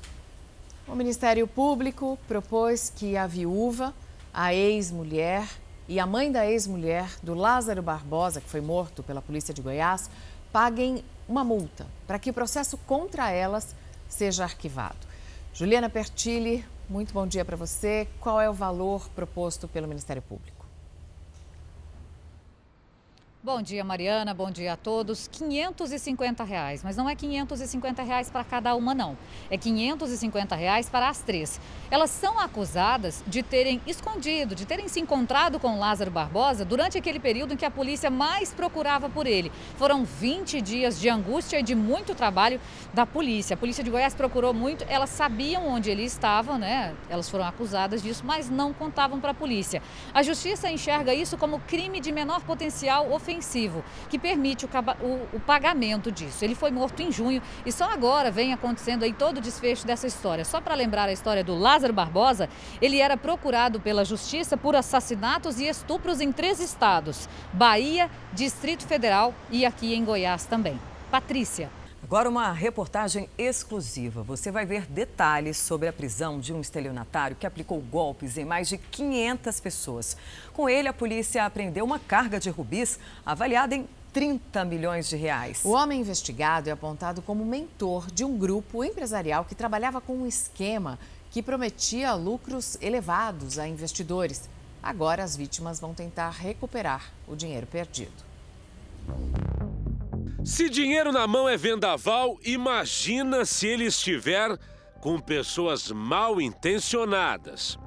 O 0.87 0.95
Ministério 0.95 1.47
Público 1.47 2.19
propôs 2.27 2.93
que 2.95 3.17
a 3.17 3.27
viúva 3.27 3.95
a 4.35 4.55
ex-mulher 4.55 5.47
e 5.87 6.01
a 6.01 6.07
mãe 6.07 6.33
da 6.33 6.47
ex-mulher 6.47 7.11
do 7.23 7.35
Lázaro 7.35 7.83
Barbosa, 7.83 8.41
que 8.41 8.49
foi 8.49 8.61
morto 8.61 9.03
pela 9.03 9.21
polícia 9.21 9.53
de 9.53 9.61
Goiás, 9.61 10.09
paguem 10.53 11.05
uma 11.29 11.45
multa 11.45 11.87
para 12.07 12.19
que 12.19 12.31
o 12.31 12.35
processo 12.35 12.79
contra 12.79 13.31
elas 13.31 13.75
seja 14.09 14.45
arquivado. 14.45 14.97
Juliana 15.55 15.91
Pertilli, 15.91 16.65
muito 16.89 17.13
bom 17.13 17.27
dia 17.27 17.45
para 17.45 17.57
você. 17.57 18.09
Qual 18.21 18.41
é 18.41 18.49
o 18.49 18.55
valor 18.55 19.09
proposto 19.11 19.69
pelo 19.69 19.87
Ministério 19.87 20.23
Público? 20.23 20.62
Bom 23.45 23.61
dia, 23.61 23.83
Mariana. 23.83 24.33
Bom 24.33 24.53
dia 24.53 24.75
a 24.75 24.77
todos. 24.77 25.27
550 25.27 26.45
reais, 26.45 26.85
mas 26.85 26.97
não 26.97 27.11
é 27.11 27.17
550 27.17 28.01
reais 28.01 28.31
para 28.31 28.45
cada 28.45 28.73
uma, 28.77 28.95
não. 28.95 29.19
É 29.51 29.59
550 29.59 30.55
reais 30.55 30.89
para 30.89 31.09
as 31.09 31.23
três. 31.23 31.61
Elas 31.91 32.11
são 32.11 32.39
acusadas 32.39 33.21
de 33.27 33.43
terem 33.43 33.81
escondido, 33.85 34.55
de 34.55 34.65
terem 34.65 34.87
se 34.87 35.01
encontrado 35.01 35.59
com 35.59 35.77
Lázaro 35.77 36.09
Barbosa 36.09 36.65
durante 36.65 36.97
aquele 36.97 37.19
período 37.19 37.55
em 37.55 37.57
que 37.57 37.65
a 37.65 37.71
polícia 37.71 38.09
mais 38.09 38.55
procurava 38.55 39.11
por 39.11 39.27
ele. 39.27 39.51
Foram 39.77 40.05
20 40.05 40.61
dias 40.61 41.01
de 41.01 41.09
angústia 41.09 41.59
e 41.59 41.65
de 41.65 41.75
muito 41.75 42.15
trabalho 42.15 42.61
da 42.95 43.05
polícia. 43.05 43.55
A 43.55 43.57
polícia 43.57 43.83
de 43.83 43.91
Goiás 43.91 44.15
procurou 44.15 44.55
muito, 44.55 44.85
elas 44.89 45.11
sabiam 45.11 45.67
onde 45.67 45.91
ele 45.91 46.05
estava, 46.05 46.57
né? 46.57 46.95
Elas 47.11 47.29
foram 47.29 47.45
acusadas 47.45 48.05
disso, 48.05 48.23
mas 48.25 48.49
não 48.49 48.73
contavam 48.73 49.19
para 49.19 49.33
a 49.33 49.35
polícia. 49.35 49.83
A 50.15 50.23
justiça 50.23 50.71
enxerga 50.71 51.13
isso 51.13 51.37
como 51.37 51.59
crime 51.59 51.99
de 51.99 52.13
menor 52.13 52.43
potencial 52.43 53.11
ofensivo 53.11 53.32
ofensivo, 53.33 53.85
que 54.09 54.19
permite 54.19 54.67
o, 54.67 54.69
o, 55.01 55.37
o, 55.37 55.41
pagamento 55.41 56.13
disso. 56.13 56.45
Ele 56.45 56.55
foi 56.55 56.71
morto 56.71 57.01
em 57.01 57.11
junho 57.11 57.43
e 57.65 57.73
só 57.73 57.91
agora 57.91 58.31
vem 58.31 58.53
acontecendo 58.53 59.05
aí 59.05 59.13
todo 59.13 59.39
o 59.39 59.41
desfecho 59.41 59.87
dessa 59.87 60.07
história. 60.07 60.45
Só 60.45 60.61
para 60.61 60.75
lembrar 60.75 61.09
a 61.09 61.13
história 61.13 61.43
do 61.43 61.55
Lázaro 61.55 61.93
Barbosa, 61.93 62.49
ele 62.81 62.99
era 62.99 63.17
procurado 63.17 63.81
pela 63.81 64.05
Justiça 64.05 64.57
por 64.57 64.77
assassinatos 64.77 65.59
e 65.59 65.67
estupros 65.67 66.21
em 66.21 66.31
três 66.31 66.61
estados: 66.61 67.29
Bahia, 67.53 68.11
Distrito 68.33 68.87
Federal 68.87 69.35
e 69.51 69.65
aqui 69.65 69.95
em 69.95 70.05
Goiás 70.05 70.45
também. 70.45 70.79
Patrícia. 71.11 71.82
Agora 72.03 72.29
uma 72.29 72.53
reportagem 72.53 73.29
exclusiva. 73.39 74.23
Você 74.25 74.51
vai 74.51 74.67
ver 74.67 74.87
detalhes 74.87 75.57
sobre 75.57 75.89
a 75.89 75.93
prisão 75.93 76.41
de 76.41 76.53
um 76.53 76.61
estelionatário 76.61 77.37
que 77.37 77.47
aplicou 77.47 77.81
golpes 77.81 78.37
em 78.37 78.45
mais 78.45 78.69
de 78.69 78.77
500 78.77 79.61
pessoas. 79.61 80.17
Com 80.53 80.69
ele, 80.69 80.89
a 80.89 80.93
polícia 80.93 81.47
apreendeu 81.47 81.85
uma 81.85 82.01
carga 82.01 82.41
de 82.41 82.51
rubis 82.51 82.99
avaliada 83.25 83.75
em 83.75 83.89
30 84.13 84.65
milhões 84.65 85.09
de 85.09 85.17
reais. 85.17 85.65
O 85.65 85.71
homem 85.71 86.01
investigado 86.01 86.69
é 86.69 86.73
apontado 86.73 87.23
como 87.23 87.47
mentor 87.47 88.11
de 88.11 88.25
um 88.25 88.37
grupo 88.37 88.85
empresarial 88.85 89.45
que 89.45 89.55
trabalhava 89.55 90.01
com 90.01 90.15
um 90.15 90.27
esquema 90.27 90.99
que 91.31 91.43
prometia 91.43 92.13
lucros 92.15 92.77
elevados 92.83 93.59
a 93.59 93.67
investidores. 93.67 94.51
Agora 94.83 95.23
as 95.23 95.35
vítimas 95.35 95.81
vão 95.81 95.95
tentar 95.95 96.31
recuperar 96.31 97.11
o 97.27 97.35
dinheiro 97.35 97.67
perdido. 97.67 98.33
Se 100.45 100.69
dinheiro 100.69 101.13
na 101.13 101.25
mão 101.25 101.49
é 101.49 101.57
vendaval, 101.57 102.37
imagina 102.45 103.45
se 103.45 103.69
ele 103.69 103.85
estiver 103.85 104.59
com 105.01 105.21
pessoas 105.21 105.93
mal 105.93 106.41
intencionadas. 106.41 107.79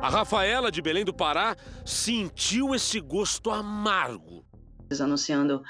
A 0.00 0.08
Rafaela 0.08 0.70
de 0.70 0.80
Belém 0.80 1.04
do 1.04 1.12
Pará 1.12 1.56
sentiu 1.84 2.76
esse 2.76 3.00
gosto 3.00 3.50
amargo. 3.50 4.46
Anunciando 5.00 5.62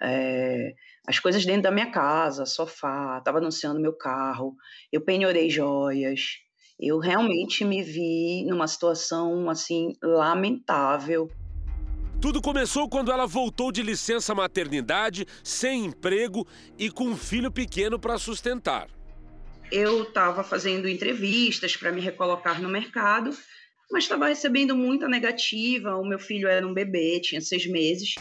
é, 0.00 0.72
as 1.06 1.18
coisas 1.18 1.44
dentro 1.44 1.64
da 1.64 1.70
minha 1.70 1.90
casa, 1.90 2.46
sofá, 2.46 3.18
estava 3.18 3.36
anunciando 3.36 3.80
meu 3.80 3.92
carro, 3.92 4.56
eu 4.90 5.02
penhorei 5.04 5.50
joias. 5.50 6.38
Eu 6.80 6.98
realmente 6.98 7.66
me 7.66 7.82
vi 7.82 8.46
numa 8.46 8.66
situação 8.66 9.50
assim 9.50 9.92
lamentável. 10.02 11.30
Tudo 12.22 12.40
começou 12.40 12.88
quando 12.88 13.10
ela 13.10 13.26
voltou 13.26 13.72
de 13.72 13.82
licença 13.82 14.32
maternidade, 14.32 15.26
sem 15.42 15.86
emprego 15.86 16.46
e 16.78 16.88
com 16.88 17.06
um 17.06 17.16
filho 17.16 17.50
pequeno 17.50 17.98
para 17.98 18.16
sustentar. 18.16 18.86
Eu 19.72 20.04
estava 20.04 20.44
fazendo 20.44 20.88
entrevistas 20.88 21.76
para 21.76 21.90
me 21.90 22.00
recolocar 22.00 22.62
no 22.62 22.68
mercado, 22.68 23.36
mas 23.90 24.04
estava 24.04 24.28
recebendo 24.28 24.76
muita 24.76 25.08
negativa. 25.08 25.96
O 25.96 26.04
meu 26.04 26.18
filho 26.20 26.46
era 26.46 26.64
um 26.64 26.72
bebê, 26.72 27.18
tinha 27.18 27.40
seis 27.40 27.66
meses. 27.66 28.14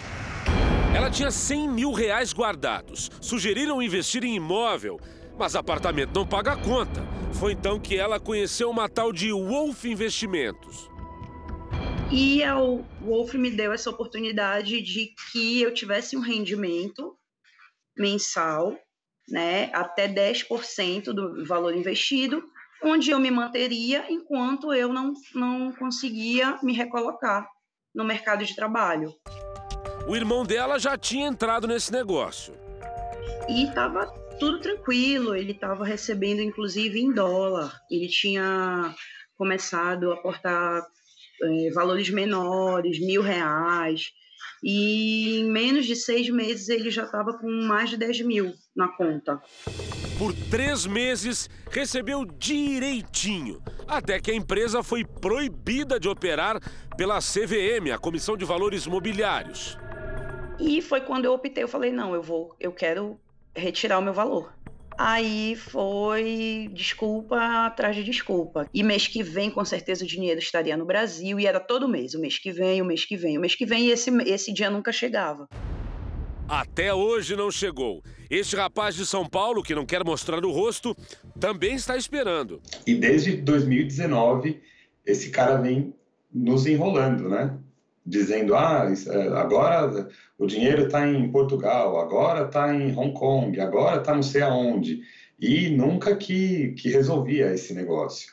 Ela 0.96 1.12
tinha 1.12 1.30
100 1.30 1.70
mil 1.70 1.92
reais 1.92 2.34
guardados. 2.34 3.08
Sugeriram 3.22 3.84
investir 3.84 4.24
em 4.24 4.34
imóvel, 4.34 5.00
mas 5.38 5.56
apartamento 5.56 6.16
não 6.16 6.26
paga 6.26 6.54
a 6.54 6.58
conta. 6.58 7.08
Foi 7.34 7.52
então 7.52 7.80
que 7.80 7.98
ela 7.98 8.20
conheceu 8.20 8.72
uma 8.72 8.90
tal 8.90 9.14
de 9.14 9.32
Wolf 9.32 9.86
Investimentos. 9.86 10.91
E 12.14 12.44
o 12.46 12.84
Wolf 13.06 13.36
me 13.36 13.50
deu 13.50 13.72
essa 13.72 13.90
oportunidade 13.90 14.82
de 14.82 15.16
que 15.32 15.62
eu 15.62 15.74
tivesse 15.74 16.18
um 16.18 16.20
rendimento 16.20 17.16
mensal, 17.98 18.78
né, 19.30 19.70
até 19.74 20.10
10% 20.10 21.14
do 21.14 21.46
valor 21.46 21.74
investido, 21.74 22.44
onde 22.84 23.12
eu 23.12 23.20
me 23.20 23.32
manteria 23.32 24.06
enquanto 24.12 24.74
eu 24.74 24.92
não, 24.92 25.14
não 25.34 25.72
conseguia 25.72 26.60
me 26.62 26.74
recolocar 26.74 27.48
no 27.96 28.04
mercado 28.04 28.44
de 28.44 28.56
trabalho. 28.56 29.14
O 30.06 30.14
irmão 30.14 30.44
dela 30.44 30.78
já 30.78 30.98
tinha 30.98 31.28
entrado 31.28 31.66
nesse 31.66 31.94
negócio. 31.94 32.54
E 33.48 33.64
estava 33.66 34.08
tudo 34.38 34.60
tranquilo, 34.60 35.34
ele 35.34 35.54
estava 35.54 35.86
recebendo 35.86 36.42
inclusive 36.42 37.00
em 37.00 37.14
dólar. 37.14 37.80
Ele 37.90 38.10
tinha 38.10 38.94
começado 39.38 40.12
a 40.12 40.16
aportar 40.16 40.86
é, 41.44 41.72
valores 41.72 42.10
menores, 42.10 43.00
mil 43.00 43.22
reais. 43.22 44.12
E 44.64 45.40
em 45.40 45.52
menos 45.52 45.86
de 45.86 45.96
seis 45.96 46.30
meses 46.30 46.70
ele 46.70 46.92
já 46.92 47.04
estava 47.04 47.38
com 47.38 47.50
mais 47.50 47.90
de 47.90 47.98
10 47.98 48.22
mil 48.22 48.54
na 48.76 48.88
conta. 48.90 49.42
Por 50.20 50.34
três 50.52 50.86
meses 50.86 51.50
recebeu 51.72 52.24
direitinho, 52.24 53.60
até 53.88 54.20
que 54.20 54.30
a 54.30 54.36
empresa 54.36 54.84
foi 54.84 55.04
proibida 55.04 56.00
de 56.00 56.08
operar 56.08 56.60
pela 56.96 57.18
CVM, 57.18 57.92
a 57.92 57.98
Comissão 57.98 58.38
de 58.38 58.46
Valores 58.46 58.86
Mobiliários. 58.86 59.80
E 60.60 60.80
foi 60.80 61.02
quando 61.02 61.26
eu 61.26 61.34
optei, 61.34 61.64
eu 61.64 61.68
falei, 61.68 61.92
não, 61.92 62.14
eu 62.14 62.22
vou, 62.22 62.56
eu 62.60 62.72
quero 62.72 63.20
retirar 63.56 63.98
o 63.98 64.02
meu 64.02 64.14
valor. 64.14 64.54
Aí 64.98 65.56
foi 65.56 66.70
desculpa 66.74 67.66
atrás 67.66 67.96
de 67.96 68.04
desculpa. 68.04 68.70
E 68.74 68.84
mês 68.84 69.08
que 69.08 69.24
vem, 69.24 69.50
com 69.50 69.64
certeza, 69.66 70.04
o 70.04 70.08
dinheiro 70.08 70.40
estaria 70.40 70.78
no 70.78 70.86
Brasil 70.86 71.40
e 71.40 71.46
era 71.46 71.60
todo 71.60 71.88
mês. 71.88 72.14
O 72.14 72.20
mês 72.20 72.38
que 72.38 72.52
vem, 72.52 72.82
o 72.82 72.86
mês 72.86 73.06
que 73.06 73.18
vem, 73.18 73.38
o 73.38 73.42
mês 73.42 73.56
que 73.56 73.66
vem, 73.66 73.86
e 73.86 73.92
esse, 73.92 74.12
esse 74.26 74.54
dia 74.54 74.70
nunca 74.70 74.92
chegava. 74.92 75.48
Até 76.48 76.94
hoje 76.94 77.36
não 77.36 77.50
chegou. 77.50 78.04
Este 78.30 78.56
rapaz 78.56 78.96
de 78.96 79.06
São 79.06 79.26
Paulo, 79.28 79.64
que 79.64 79.74
não 79.74 79.86
quer 79.86 80.04
mostrar 80.04 80.44
o 80.44 80.52
rosto, 80.52 80.96
também 81.40 81.76
está 81.76 81.96
esperando. 81.96 82.62
E 82.86 82.94
desde 82.94 83.38
2019, 83.38 84.62
esse 85.06 85.30
cara 85.30 85.56
vem 85.56 85.94
nos 86.34 86.66
enrolando, 86.66 87.30
né? 87.30 87.58
Dizendo 88.06 88.56
ah 88.56 88.92
é, 89.08 89.28
agora 89.38 90.10
o 90.38 90.48
dinheiro 90.48 90.86
está 90.86 91.08
em 91.08 91.32
Portugal, 91.32 92.00
agora 92.00 92.46
está 92.46 92.74
em 92.74 92.96
Hong 92.98 93.14
Kong, 93.14 93.60
agora 93.60 94.00
está 94.00 94.16
não 94.16 94.24
sei 94.24 94.42
aonde 94.42 95.02
e 95.40 95.70
nunca 95.70 96.16
que, 96.16 96.74
que 96.74 96.90
resolvia 96.90 97.52
esse 97.52 97.74
negócio. 97.74 98.32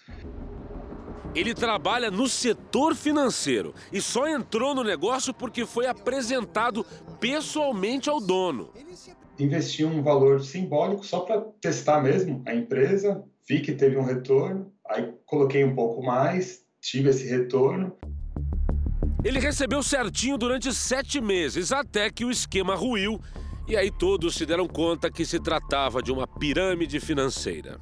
Ele 1.34 1.54
trabalha 1.54 2.10
no 2.10 2.28
setor 2.28 2.94
financeiro 2.94 3.74
e 3.92 4.00
só 4.00 4.28
entrou 4.28 4.74
no 4.74 4.82
negócio 4.82 5.32
porque 5.32 5.64
foi 5.64 5.86
apresentado 5.86 6.84
pessoalmente 7.20 8.10
ao 8.10 8.20
dono. 8.20 8.70
Investi 9.38 9.84
um 9.84 10.02
valor 10.02 10.42
simbólico 10.42 11.06
só 11.06 11.20
para 11.20 11.40
testar 11.60 12.02
mesmo 12.02 12.42
a 12.44 12.54
empresa, 12.54 13.22
vi 13.48 13.60
que 13.60 13.72
teve 13.72 13.96
um 13.96 14.02
retorno, 14.02 14.72
aí 14.86 15.14
coloquei 15.24 15.64
um 15.64 15.74
pouco 15.74 16.02
mais, 16.02 16.64
tive 16.80 17.10
esse 17.10 17.28
retorno. 17.28 17.96
Ele 19.28 19.40
recebeu 19.40 19.82
certinho 19.82 20.38
durante 20.38 20.72
sete 20.72 21.20
meses, 21.20 21.70
até 21.70 22.10
que 22.10 22.24
o 22.24 22.30
esquema 22.30 22.74
ruiu 22.74 23.20
e 23.68 23.76
aí 23.76 23.90
todos 23.90 24.34
se 24.34 24.46
deram 24.46 24.66
conta 24.66 25.10
que 25.10 25.22
se 25.22 25.38
tratava 25.38 26.02
de 26.02 26.10
uma 26.10 26.26
pirâmide 26.26 26.98
financeira. 26.98 27.78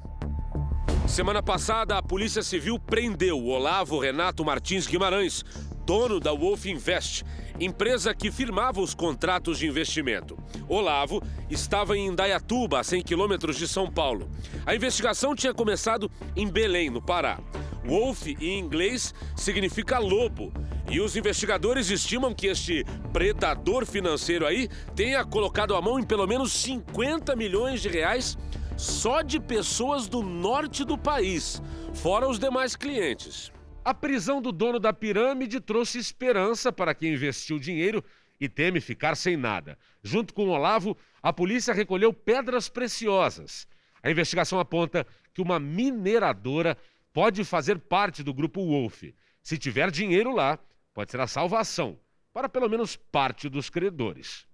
Semana 1.07 1.41
passada, 1.41 1.97
a 1.97 2.03
Polícia 2.03 2.43
Civil 2.43 2.77
prendeu 2.77 3.39
o 3.39 3.47
Olavo 3.47 3.97
Renato 3.97 4.43
Martins 4.43 4.87
Guimarães, 4.87 5.45
dono 5.85 6.19
da 6.19 6.33
Wolf 6.33 6.65
Invest, 6.65 7.23
empresa 7.57 8.13
que 8.13 8.29
firmava 8.29 8.81
os 8.81 8.93
contratos 8.93 9.57
de 9.57 9.67
investimento. 9.67 10.37
Olavo 10.67 11.23
estava 11.49 11.97
em 11.97 12.07
Indaiatuba, 12.07 12.81
a 12.81 12.83
100 12.83 13.03
quilômetros 13.03 13.55
de 13.55 13.69
São 13.69 13.89
Paulo. 13.89 14.29
A 14.65 14.75
investigação 14.75 15.33
tinha 15.33 15.53
começado 15.53 16.11
em 16.35 16.45
Belém, 16.45 16.89
no 16.89 17.01
Pará. 17.01 17.39
Wolf, 17.87 18.27
em 18.27 18.59
inglês, 18.59 19.13
significa 19.35 19.97
lobo. 19.97 20.51
E 20.91 20.99
os 20.99 21.15
investigadores 21.15 21.89
estimam 21.89 22.33
que 22.33 22.47
este 22.47 22.85
predador 23.13 23.85
financeiro 23.85 24.45
aí 24.45 24.67
tenha 24.95 25.23
colocado 25.23 25.73
a 25.73 25.81
mão 25.81 25.97
em 25.97 26.03
pelo 26.03 26.27
menos 26.27 26.51
50 26.51 27.35
milhões 27.35 27.81
de 27.81 27.87
reais 27.87 28.37
só 28.75 29.21
de 29.21 29.39
pessoas 29.39 30.07
do 30.07 30.21
norte 30.21 30.83
do 30.85 30.97
país, 30.97 31.61
fora 31.95 32.27
os 32.27 32.37
demais 32.37 32.75
clientes. 32.75 33.51
A 33.83 33.93
prisão 33.93 34.41
do 34.41 34.51
dono 34.51 34.79
da 34.79 34.93
pirâmide 34.93 35.59
trouxe 35.59 35.97
esperança 35.97 36.71
para 36.71 36.93
quem 36.93 37.13
investiu 37.13 37.57
dinheiro 37.57 38.03
e 38.39 38.47
teme 38.47 38.79
ficar 38.79 39.15
sem 39.15 39.35
nada. 39.35 39.77
Junto 40.03 40.33
com 40.33 40.47
o 40.47 40.51
Olavo, 40.51 40.95
a 41.23 41.33
polícia 41.33 41.73
recolheu 41.73 42.13
pedras 42.13 42.69
preciosas. 42.69 43.67
A 44.03 44.11
investigação 44.11 44.59
aponta 44.59 45.07
que 45.33 45.41
uma 45.41 45.59
mineradora 45.59 46.77
pode 47.17 47.43
fazer 47.43 47.79
parte 47.79 48.21
do 48.21 48.31
grupo 48.31 48.63
Wolf. 48.63 49.05
Se 49.41 49.57
tiver 49.57 49.89
dinheiro 49.89 50.35
lá, 50.35 50.59
pode 50.93 51.09
ser 51.09 51.19
a 51.19 51.25
salvação 51.25 51.97
para 52.31 52.47
pelo 52.47 52.69
menos 52.69 52.95
parte 52.95 53.49
dos 53.49 53.71
credores. 53.71 54.45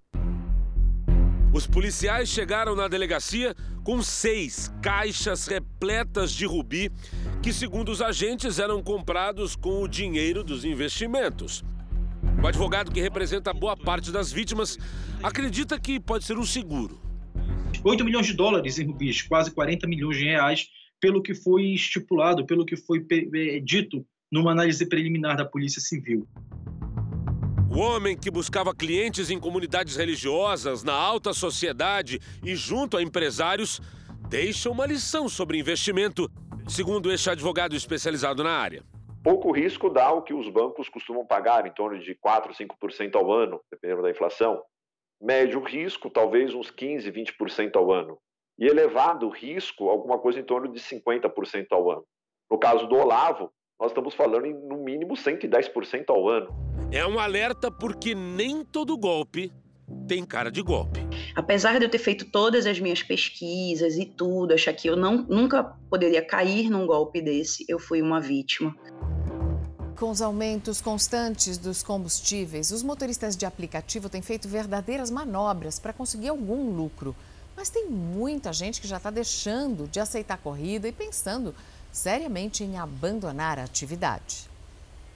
Os 1.53 1.67
policiais 1.67 2.29
chegaram 2.29 2.73
na 2.73 2.87
delegacia 2.87 3.53
com 3.83 4.01
seis 4.01 4.73
caixas 4.81 5.45
repletas 5.45 6.31
de 6.31 6.45
rubi, 6.45 6.89
que, 7.41 7.51
segundo 7.51 7.91
os 7.91 8.01
agentes, 8.01 8.59
eram 8.59 8.81
comprados 8.81 9.57
com 9.57 9.81
o 9.81 9.87
dinheiro 9.87 10.41
dos 10.41 10.63
investimentos. 10.63 11.65
O 12.41 12.47
advogado 12.47 12.93
que 12.93 13.01
representa 13.01 13.53
boa 13.53 13.75
parte 13.75 14.09
das 14.09 14.31
vítimas 14.31 14.77
acredita 15.21 15.77
que 15.77 15.99
pode 15.99 16.23
ser 16.23 16.37
um 16.37 16.45
seguro. 16.45 16.97
8 17.83 18.05
milhões 18.05 18.27
de 18.27 18.33
dólares 18.33 18.79
em 18.79 18.85
rubis, 18.85 19.21
quase 19.21 19.51
40 19.51 19.85
milhões 19.85 20.15
de 20.15 20.23
reais, 20.23 20.69
pelo 21.03 21.21
que 21.21 21.35
foi 21.35 21.63
estipulado, 21.73 22.45
pelo 22.45 22.65
que 22.65 22.77
foi 22.77 23.05
eh, 23.11 23.59
dito 23.59 24.05
numa 24.31 24.53
análise 24.53 24.87
preliminar 24.87 25.35
da 25.35 25.43
Polícia 25.43 25.81
Civil. 25.81 26.25
O 27.69 27.77
homem 27.77 28.17
que 28.17 28.31
buscava 28.31 28.73
clientes 28.73 29.29
em 29.29 29.37
comunidades 29.37 29.97
religiosas, 29.97 30.81
na 30.81 30.93
alta 30.93 31.33
sociedade 31.33 32.21
e 32.41 32.55
junto 32.55 32.95
a 32.95 33.03
empresários, 33.03 33.81
deixa 34.29 34.69
uma 34.69 34.85
lição 34.85 35.27
sobre 35.27 35.59
investimento, 35.59 36.31
segundo 36.69 37.11
este 37.11 37.29
advogado 37.29 37.75
especializado 37.75 38.41
na 38.41 38.51
área. 38.51 38.81
Pouco 39.21 39.51
risco 39.51 39.89
dá 39.89 40.09
o 40.09 40.21
que 40.21 40.33
os 40.33 40.47
bancos 40.47 40.87
costumam 40.87 41.25
pagar, 41.25 41.67
em 41.67 41.73
torno 41.73 41.99
de 41.99 42.15
4, 42.15 42.53
5% 42.53 43.15
ao 43.15 43.29
ano, 43.29 43.59
dependendo 43.69 44.03
da 44.03 44.09
inflação. 44.09 44.63
Médio 45.21 45.61
risco, 45.61 46.09
talvez 46.09 46.53
uns 46.53 46.71
15, 46.71 47.11
20% 47.11 47.75
ao 47.75 47.91
ano. 47.91 48.17
E 48.57 48.65
elevado 48.65 49.29
risco, 49.29 49.89
alguma 49.89 50.19
coisa 50.19 50.39
em 50.39 50.43
torno 50.43 50.71
de 50.71 50.79
50% 50.79 51.67
ao 51.71 51.91
ano. 51.91 52.05
No 52.49 52.57
caso 52.57 52.87
do 52.87 52.95
Olavo, 52.95 53.51
nós 53.79 53.91
estamos 53.91 54.13
falando 54.13 54.45
em 54.45 54.53
no 54.53 54.77
mínimo 54.77 55.15
110% 55.15 56.05
ao 56.09 56.29
ano. 56.29 56.49
É 56.91 57.05
um 57.05 57.19
alerta 57.19 57.71
porque 57.71 58.13
nem 58.13 58.63
todo 58.63 58.97
golpe 58.97 59.51
tem 60.07 60.23
cara 60.23 60.51
de 60.51 60.61
golpe. 60.61 60.99
Apesar 61.35 61.79
de 61.79 61.85
eu 61.85 61.89
ter 61.89 61.97
feito 61.97 62.29
todas 62.29 62.65
as 62.65 62.79
minhas 62.79 63.01
pesquisas 63.01 63.97
e 63.97 64.05
tudo, 64.05 64.53
achar 64.53 64.73
que 64.73 64.87
eu 64.87 64.95
não, 64.95 65.23
nunca 65.23 65.63
poderia 65.89 66.23
cair 66.23 66.69
num 66.69 66.85
golpe 66.85 67.21
desse, 67.21 67.65
eu 67.67 67.79
fui 67.79 68.01
uma 68.01 68.19
vítima. 68.19 68.75
Com 69.99 70.09
os 70.09 70.21
aumentos 70.21 70.81
constantes 70.81 71.57
dos 71.57 71.81
combustíveis, 71.81 72.71
os 72.71 72.83
motoristas 72.83 73.35
de 73.35 73.45
aplicativo 73.45 74.09
têm 74.09 74.21
feito 74.21 74.47
verdadeiras 74.47 75.09
manobras 75.09 75.79
para 75.79 75.93
conseguir 75.93 76.29
algum 76.29 76.75
lucro. 76.75 77.15
Mas 77.55 77.69
tem 77.69 77.87
muita 77.87 78.51
gente 78.51 78.81
que 78.81 78.87
já 78.87 78.97
está 78.97 79.09
deixando 79.09 79.87
de 79.87 79.99
aceitar 79.99 80.35
a 80.35 80.37
corrida 80.37 80.87
e 80.87 80.91
pensando 80.91 81.55
seriamente 81.91 82.63
em 82.63 82.77
abandonar 82.77 83.59
a 83.59 83.63
atividade. 83.63 84.49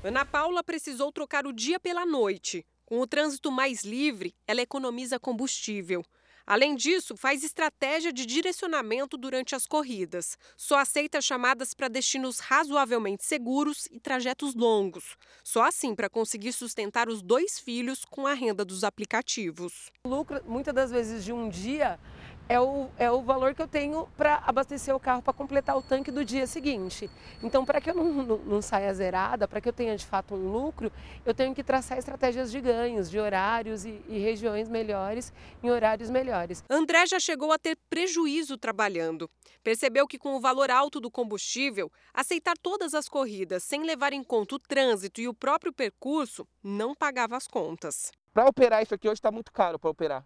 Ana 0.03 0.25
Paula 0.25 0.63
precisou 0.63 1.11
trocar 1.11 1.47
o 1.47 1.51
dia 1.51 1.79
pela 1.79 2.05
noite. 2.05 2.65
Com 2.85 3.01
o 3.01 3.07
trânsito 3.07 3.51
mais 3.51 3.83
livre, 3.83 4.33
ela 4.47 4.61
economiza 4.61 5.19
combustível. 5.19 6.05
Além 6.45 6.77
disso, 6.77 7.17
faz 7.17 7.43
estratégia 7.43 8.13
de 8.13 8.25
direcionamento 8.25 9.17
durante 9.17 9.53
as 9.53 9.67
corridas. 9.67 10.37
Só 10.55 10.79
aceita 10.79 11.19
chamadas 11.19 11.73
para 11.73 11.89
destinos 11.89 12.39
razoavelmente 12.39 13.25
seguros 13.25 13.85
e 13.91 13.99
trajetos 13.99 14.55
longos. 14.55 15.17
Só 15.43 15.63
assim 15.63 15.93
para 15.93 16.09
conseguir 16.09 16.53
sustentar 16.53 17.09
os 17.09 17.21
dois 17.21 17.59
filhos 17.59 18.05
com 18.05 18.25
a 18.25 18.33
renda 18.33 18.63
dos 18.63 18.85
aplicativos. 18.85 19.91
O 20.05 20.09
lucro, 20.09 20.41
muitas 20.45 20.73
das 20.73 20.89
vezes, 20.89 21.25
de 21.25 21.33
um 21.33 21.49
dia 21.49 21.99
é 22.49 22.59
o, 22.59 22.89
é 22.97 23.11
o 23.11 23.21
valor 23.21 23.53
que 23.53 23.61
eu 23.61 23.67
tenho 23.67 24.07
para 24.15 24.41
abastecer 24.45 24.95
o 24.95 24.99
carro 24.99 25.21
para 25.21 25.33
completar 25.33 25.77
o 25.77 25.81
tanque 25.81 26.11
do 26.11 26.23
dia 26.23 26.47
seguinte. 26.47 27.09
Então, 27.43 27.65
para 27.65 27.81
que 27.81 27.89
eu 27.89 27.95
não, 27.95 28.05
não, 28.05 28.37
não 28.37 28.61
saia 28.61 28.93
zerada, 28.93 29.47
para 29.47 29.59
que 29.59 29.67
eu 29.67 29.73
tenha 29.73 29.95
de 29.95 30.05
fato 30.05 30.33
um 30.33 30.51
lucro, 30.51 30.91
eu 31.25 31.33
tenho 31.33 31.53
que 31.53 31.63
traçar 31.63 31.97
estratégias 31.97 32.51
de 32.51 32.61
ganhos, 32.61 33.09
de 33.09 33.19
horários 33.19 33.85
e, 33.85 34.01
e 34.07 34.19
regiões 34.19 34.69
melhores 34.69 35.33
em 35.61 35.69
horários 35.69 36.09
melhores. 36.09 36.63
André 36.69 37.05
já 37.05 37.19
chegou 37.19 37.51
a 37.51 37.57
ter 37.57 37.77
prejuízo 37.89 38.57
trabalhando. 38.57 39.29
Percebeu 39.63 40.07
que, 40.07 40.17
com 40.17 40.35
o 40.35 40.39
valor 40.39 40.71
alto 40.71 40.99
do 40.99 41.11
combustível, 41.11 41.91
aceitar 42.13 42.55
todas 42.61 42.93
as 42.93 43.09
corridas 43.09 43.63
sem 43.63 43.83
levar 43.83 44.13
em 44.13 44.23
conta 44.23 44.55
o 44.55 44.59
trânsito 44.59 45.19
e 45.19 45.27
o 45.27 45.33
próprio 45.33 45.73
percurso 45.73 46.47
não 46.63 46.95
pagava 46.95 47.35
as 47.35 47.47
contas. 47.47 48.11
Para 48.33 48.47
operar 48.47 48.81
isso 48.83 48.93
aqui 48.93 49.07
hoje 49.07 49.17
está 49.17 49.31
muito 49.31 49.51
caro 49.51 49.77
para 49.77 49.89
operar. 49.89 50.25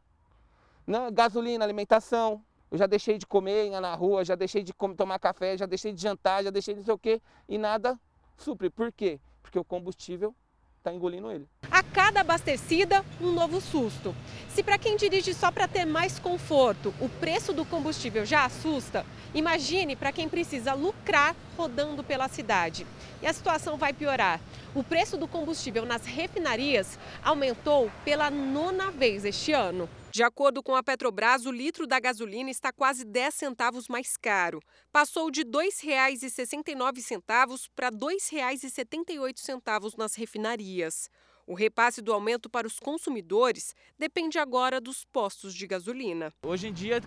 Gasolina, 1.13 1.63
alimentação. 1.63 2.43
Eu 2.69 2.77
já 2.77 2.85
deixei 2.87 3.17
de 3.17 3.27
comer 3.27 3.69
na 3.81 3.93
rua, 3.95 4.23
já 4.23 4.35
deixei 4.35 4.63
de 4.63 4.73
tomar 4.95 5.19
café, 5.19 5.57
já 5.57 5.65
deixei 5.65 5.91
de 5.91 6.01
jantar, 6.01 6.43
já 6.43 6.49
deixei 6.49 6.73
de 6.73 6.79
não 6.79 6.85
sei 6.85 6.93
o 6.93 6.97
quê. 6.97 7.21
E 7.47 7.57
nada 7.57 7.99
supre. 8.37 8.69
Por 8.69 8.91
quê? 8.91 9.19
Porque 9.43 9.59
o 9.59 9.63
combustível 9.63 10.33
está 10.77 10.91
engolindo 10.91 11.29
ele. 11.29 11.47
A 11.69 11.83
cada 11.83 12.21
abastecida, 12.21 13.05
um 13.19 13.31
novo 13.31 13.61
susto. 13.61 14.15
Se 14.49 14.63
para 14.63 14.77
quem 14.77 14.97
dirige 14.97 15.33
só 15.33 15.51
para 15.51 15.67
ter 15.67 15.85
mais 15.85 16.17
conforto, 16.17 16.93
o 16.99 17.07
preço 17.07 17.53
do 17.53 17.63
combustível 17.63 18.25
já 18.25 18.45
assusta, 18.45 19.05
imagine 19.33 19.95
para 19.95 20.11
quem 20.11 20.27
precisa 20.27 20.73
lucrar 20.73 21.35
rodando 21.57 22.03
pela 22.03 22.27
cidade. 22.27 22.87
E 23.21 23.27
a 23.27 23.33
situação 23.33 23.77
vai 23.77 23.93
piorar. 23.93 24.39
O 24.73 24.83
preço 24.83 25.17
do 25.17 25.27
combustível 25.27 25.85
nas 25.85 26.05
refinarias 26.05 26.97
aumentou 27.23 27.91
pela 28.03 28.31
nona 28.31 28.89
vez 28.89 29.23
este 29.23 29.53
ano. 29.53 29.87
De 30.13 30.23
acordo 30.23 30.61
com 30.61 30.75
a 30.75 30.83
Petrobras, 30.83 31.45
o 31.45 31.51
litro 31.51 31.87
da 31.87 31.97
gasolina 31.97 32.49
está 32.49 32.73
quase 32.73 33.05
10 33.05 33.33
centavos 33.33 33.87
mais 33.87 34.17
caro. 34.17 34.61
Passou 34.91 35.31
de 35.31 35.43
R$ 35.43 35.47
2,69 35.47 37.69
para 37.73 37.87
R$ 37.87 37.95
2,78 37.95 39.97
nas 39.97 40.15
refinarias. 40.15 41.09
O 41.47 41.53
repasse 41.53 42.01
do 42.01 42.11
aumento 42.11 42.49
para 42.49 42.67
os 42.67 42.77
consumidores 42.77 43.73
depende 43.97 44.37
agora 44.37 44.81
dos 44.81 45.05
postos 45.05 45.53
de 45.53 45.65
gasolina. 45.65 46.33
Hoje 46.43 46.67
em 46.67 46.73
dia, 46.73 47.01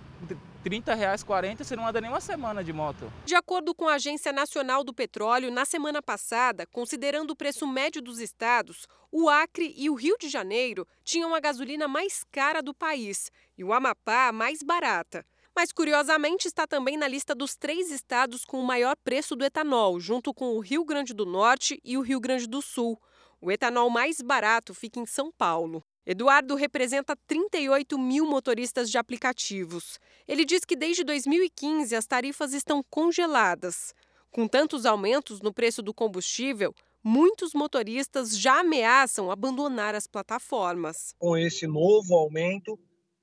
30 0.65 0.95
reais, 0.95 1.23
40, 1.23 1.63
você 1.63 1.77
não 1.77 1.87
anda 1.87 2.01
nem 2.01 2.09
uma 2.09 2.23
semana 2.23 2.65
de 2.65 2.73
moto. 2.73 3.13
De 3.27 3.35
acordo 3.35 3.75
com 3.75 3.87
a 3.87 3.97
Agência 3.97 4.33
Nacional 4.33 4.83
do 4.83 4.95
Petróleo, 4.95 5.51
na 5.51 5.67
semana 5.67 6.01
passada, 6.01 6.67
considerando 6.67 7.33
o 7.33 7.37
preço 7.37 7.67
médio 7.67 8.01
dos 8.01 8.19
estados, 8.19 8.87
o 9.13 9.29
Acre 9.29 9.75
e 9.77 9.91
o 9.91 9.95
Rio 9.95 10.17
de 10.19 10.27
Janeiro 10.27 10.89
tinham 11.05 11.35
a 11.35 11.39
gasolina 11.39 11.87
mais 11.87 12.25
cara 12.33 12.63
do 12.63 12.73
país 12.73 13.31
e 13.59 13.63
o 13.63 13.75
Amapá 13.75 14.29
a 14.29 14.33
mais 14.33 14.63
barata. 14.63 15.23
Mas, 15.55 15.71
curiosamente, 15.71 16.49
está 16.49 16.67
também 16.67 16.97
na 16.97 17.07
lista 17.07 17.35
dos 17.35 17.55
três 17.55 17.91
estados 17.91 18.47
com 18.47 18.59
o 18.59 18.67
maior 18.67 18.97
preço 19.05 19.37
do 19.37 19.45
etanol, 19.45 20.01
junto 20.01 20.33
com 20.33 20.57
o 20.57 20.61
Rio 20.61 20.83
Grande 20.83 21.13
do 21.13 21.27
Norte 21.27 21.79
e 21.85 21.99
o 21.99 22.01
Rio 22.01 22.19
Grande 22.19 22.47
do 22.47 22.63
Sul. 22.63 22.99
O 23.39 23.53
etanol 23.53 23.91
mais 23.91 24.23
barato 24.23 24.73
fica 24.73 24.99
em 24.99 25.05
São 25.05 25.31
Paulo. 25.31 25.85
Eduardo 26.07 26.55
representa 26.55 27.17
38 27.27 27.99
mil 27.99 28.27
motoristas 28.27 28.91
de 28.91 28.99
aplicativos. 28.99 29.99
Ele 30.29 30.45
diz 30.45 30.65
que 30.65 30.77
desde 30.77 31.03
2015 31.03 31.97
as 31.97 32.07
tarifas 32.07 32.53
estão 32.53 32.83
congeladas. 32.91 33.95
Com 34.31 34.47
tantos 34.47 34.85
aumentos 34.85 35.41
no 35.41 35.53
preço 35.53 35.83
do 35.83 35.95
combustível, 35.95 36.75
muitos 37.03 37.55
motoristas 37.55 38.37
já 38.37 38.61
ameaçam 38.61 39.31
abandonar 39.31 39.95
as 39.95 40.07
plataformas. 40.07 41.15
Com 41.19 41.39
esse 41.39 41.67
novo 41.67 42.15
aumento, 42.15 42.79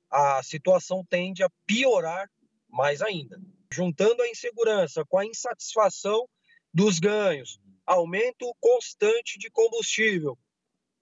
a 0.09 0.41
situação 0.41 1.05
tende 1.07 1.43
a 1.43 1.49
piorar 1.67 2.27
mais 2.67 3.01
ainda. 3.01 3.39
Juntando 3.71 4.23
a 4.23 4.29
insegurança 4.29 5.05
com 5.05 5.19
a 5.19 5.25
insatisfação 5.25 6.27
dos 6.73 6.99
ganhos, 6.99 7.59
aumento 7.85 8.51
constante 8.59 9.37
de 9.37 9.49
combustível, 9.51 10.37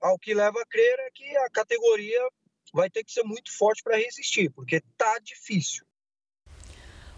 ao 0.01 0.17
que 0.17 0.33
leva 0.33 0.61
a 0.61 0.65
crer 0.65 0.99
é 0.99 1.11
que 1.11 1.37
a 1.37 1.49
categoria 1.49 2.19
vai 2.73 2.89
ter 2.89 3.03
que 3.03 3.11
ser 3.11 3.23
muito 3.23 3.55
forte 3.57 3.81
para 3.83 3.97
resistir, 3.97 4.49
porque 4.51 4.81
tá 4.97 5.19
difícil. 5.19 5.85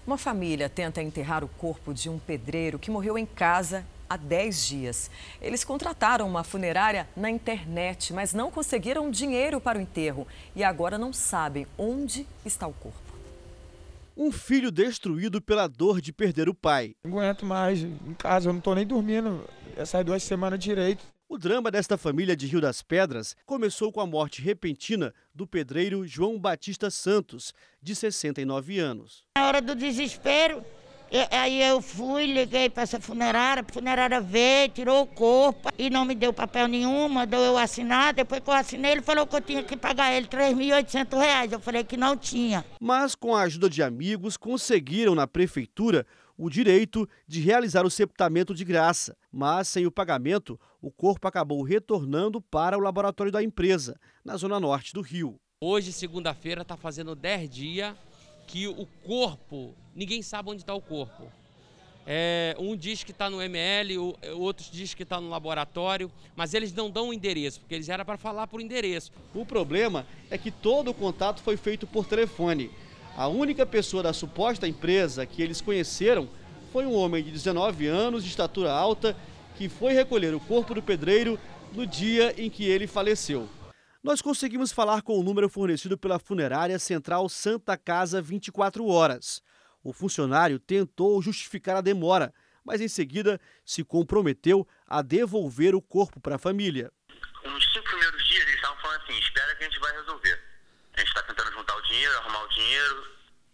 Uma 0.05 0.17
família 0.17 0.67
tenta 0.67 1.01
enterrar 1.01 1.43
o 1.43 1.47
corpo 1.47 1.93
de 1.93 2.09
um 2.09 2.17
pedreiro 2.17 2.79
que 2.79 2.89
morreu 2.89 3.17
em 3.17 3.25
casa 3.25 3.85
há 4.09 4.17
10 4.17 4.67
dias. 4.67 5.11
Eles 5.39 5.63
contrataram 5.63 6.27
uma 6.27 6.43
funerária 6.43 7.07
na 7.15 7.29
internet, 7.29 8.11
mas 8.11 8.33
não 8.33 8.49
conseguiram 8.49 9.11
dinheiro 9.11 9.61
para 9.61 9.77
o 9.77 9.81
enterro 9.81 10.27
e 10.55 10.63
agora 10.63 10.97
não 10.97 11.13
sabem 11.13 11.67
onde 11.77 12.27
está 12.43 12.65
o 12.67 12.73
corpo. 12.73 12.99
Um 14.17 14.31
filho 14.31 14.71
destruído 14.71 15.41
pela 15.41 15.67
dor 15.67 16.01
de 16.01 16.11
perder 16.11 16.49
o 16.49 16.53
pai. 16.53 16.95
Não 17.03 17.19
aguento 17.19 17.45
mais. 17.45 17.81
Em 17.81 18.13
casa 18.15 18.49
eu 18.49 18.53
não 18.53 18.59
estou 18.59 18.75
nem 18.75 18.85
dormindo. 18.85 19.47
Essas 19.77 20.03
duas 20.03 20.21
semanas 20.23 20.59
direito. 20.59 21.05
O 21.31 21.37
drama 21.37 21.71
desta 21.71 21.97
família 21.97 22.35
de 22.35 22.45
Rio 22.45 22.59
das 22.59 22.81
Pedras 22.81 23.37
começou 23.45 23.89
com 23.89 24.01
a 24.01 24.05
morte 24.05 24.41
repentina 24.41 25.13
do 25.33 25.47
pedreiro 25.47 26.05
João 26.05 26.37
Batista 26.37 26.91
Santos, 26.91 27.53
de 27.81 27.95
69 27.95 28.77
anos. 28.79 29.23
Na 29.37 29.47
hora 29.47 29.61
do 29.61 29.73
desespero, 29.73 30.61
eu, 31.09 31.25
aí 31.31 31.63
eu 31.63 31.81
fui, 31.81 32.25
liguei 32.25 32.69
para 32.69 32.83
essa 32.83 32.99
funerária, 32.99 33.65
a 33.65 33.73
funerária 33.73 34.19
veio, 34.19 34.67
tirou 34.67 35.03
o 35.03 35.07
corpo 35.07 35.69
e 35.77 35.89
não 35.89 36.03
me 36.03 36.15
deu 36.15 36.33
papel 36.33 36.67
nenhum, 36.67 37.07
mandou 37.07 37.39
eu 37.39 37.57
assinar. 37.57 38.13
Depois 38.13 38.41
que 38.41 38.49
eu 38.49 38.53
assinei, 38.53 38.91
ele 38.91 39.01
falou 39.01 39.25
que 39.25 39.33
eu 39.37 39.41
tinha 39.41 39.63
que 39.63 39.77
pagar 39.77 40.11
ele 40.11 40.27
R$ 40.29 40.53
3.800. 40.53 41.53
Eu 41.53 41.61
falei 41.61 41.85
que 41.85 41.95
não 41.95 42.17
tinha. 42.17 42.65
Mas 42.77 43.15
com 43.15 43.33
a 43.33 43.43
ajuda 43.43 43.69
de 43.69 43.81
amigos, 43.81 44.35
conseguiram 44.35 45.15
na 45.15 45.25
prefeitura 45.25 46.05
o 46.37 46.49
direito 46.49 47.07
de 47.27 47.39
realizar 47.39 47.85
o 47.85 47.89
septamento 47.89 48.53
de 48.53 48.65
graça, 48.65 49.15
mas 49.31 49.67
sem 49.67 49.85
o 49.85 49.91
pagamento, 49.91 50.59
o 50.81 50.89
corpo 50.89 51.27
acabou 51.27 51.61
retornando 51.61 52.41
para 52.41 52.77
o 52.77 52.81
laboratório 52.81 53.31
da 53.31 53.43
empresa, 53.43 53.99
na 54.25 54.35
zona 54.35 54.59
norte 54.59 54.93
do 54.93 55.01
Rio. 55.01 55.39
Hoje, 55.63 55.93
segunda-feira, 55.93 56.63
está 56.63 56.75
fazendo 56.75 57.13
10 57.13 57.49
dias 57.49 57.95
que 58.47 58.67
o 58.67 58.87
corpo, 59.05 59.75
ninguém 59.95 60.23
sabe 60.23 60.49
onde 60.49 60.61
está 60.61 60.73
o 60.73 60.81
corpo. 60.81 61.31
É, 62.05 62.55
um 62.57 62.75
diz 62.75 63.03
que 63.03 63.11
está 63.11 63.29
no 63.29 63.39
ML, 63.39 63.99
o, 63.99 64.17
outros 64.39 64.71
diz 64.71 64.95
que 64.95 65.03
está 65.03 65.21
no 65.21 65.29
laboratório, 65.29 66.11
mas 66.35 66.55
eles 66.55 66.73
não 66.73 66.89
dão 66.89 67.09
o 67.09 67.13
endereço, 67.13 67.59
porque 67.59 67.75
eles 67.75 67.87
eram 67.87 68.03
para 68.03 68.17
falar 68.17 68.47
por 68.47 68.59
endereço. 68.59 69.11
O 69.35 69.45
problema 69.45 70.05
é 70.31 70.37
que 70.37 70.49
todo 70.49 70.89
o 70.89 70.93
contato 70.95 71.43
foi 71.43 71.55
feito 71.57 71.85
por 71.85 72.07
telefone. 72.07 72.71
A 73.15 73.27
única 73.27 73.67
pessoa 73.67 74.01
da 74.01 74.13
suposta 74.13 74.67
empresa 74.67 75.27
que 75.27 75.43
eles 75.43 75.61
conheceram 75.61 76.27
foi 76.71 76.87
um 76.87 76.95
homem 76.95 77.23
de 77.23 77.29
19 77.29 77.85
anos, 77.85 78.23
de 78.23 78.29
estatura 78.29 78.71
alta, 78.71 79.15
que 79.57 79.69
foi 79.69 79.93
recolher 79.93 80.33
o 80.33 80.39
corpo 80.39 80.73
do 80.73 80.81
pedreiro 80.81 81.39
no 81.73 81.85
dia 81.85 82.33
em 82.37 82.49
que 82.49 82.65
ele 82.65 82.87
faleceu. 82.87 83.49
Nós 84.03 84.21
conseguimos 84.21 84.71
falar 84.71 85.03
com 85.03 85.19
o 85.19 85.23
número 85.23 85.47
fornecido 85.47 85.97
pela 85.97 86.17
funerária 86.17 86.79
Central 86.79 87.29
Santa 87.29 87.77
Casa 87.77 88.21
24 88.21 88.85
Horas. 88.85 89.43
O 89.83 89.93
funcionário 89.93 90.59
tentou 90.59 91.21
justificar 91.21 91.75
a 91.77 91.81
demora, 91.81 92.33
mas 92.65 92.81
em 92.81 92.87
seguida 92.87 93.39
se 93.65 93.83
comprometeu 93.83 94.67
a 94.87 95.01
devolver 95.01 95.75
o 95.75 95.81
corpo 95.81 96.19
para 96.19 96.35
a 96.35 96.39
família. 96.39 96.91
Nos 97.43 97.73
cinco 97.73 97.85
primeiros 97.85 98.27
dias 98.27 98.41
eles 98.41 98.55
estavam 98.55 98.77
falando 98.77 99.01
assim: 99.01 99.19
espera 99.19 99.55
que 99.55 99.63
a 99.63 99.67
gente 99.67 99.79
vai 99.79 99.91
resolver. 99.93 100.39
A 100.93 100.99
gente 100.99 101.07
está 101.07 101.23
tentando 101.23 101.51
juntar 101.51 101.75
o 101.75 101.81
dinheiro, 101.83 102.17
arrumar 102.17 102.43
o 102.43 102.49
dinheiro, 102.49 103.07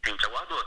a 0.04 0.10
gente 0.10 0.26
aguardou. 0.26 0.66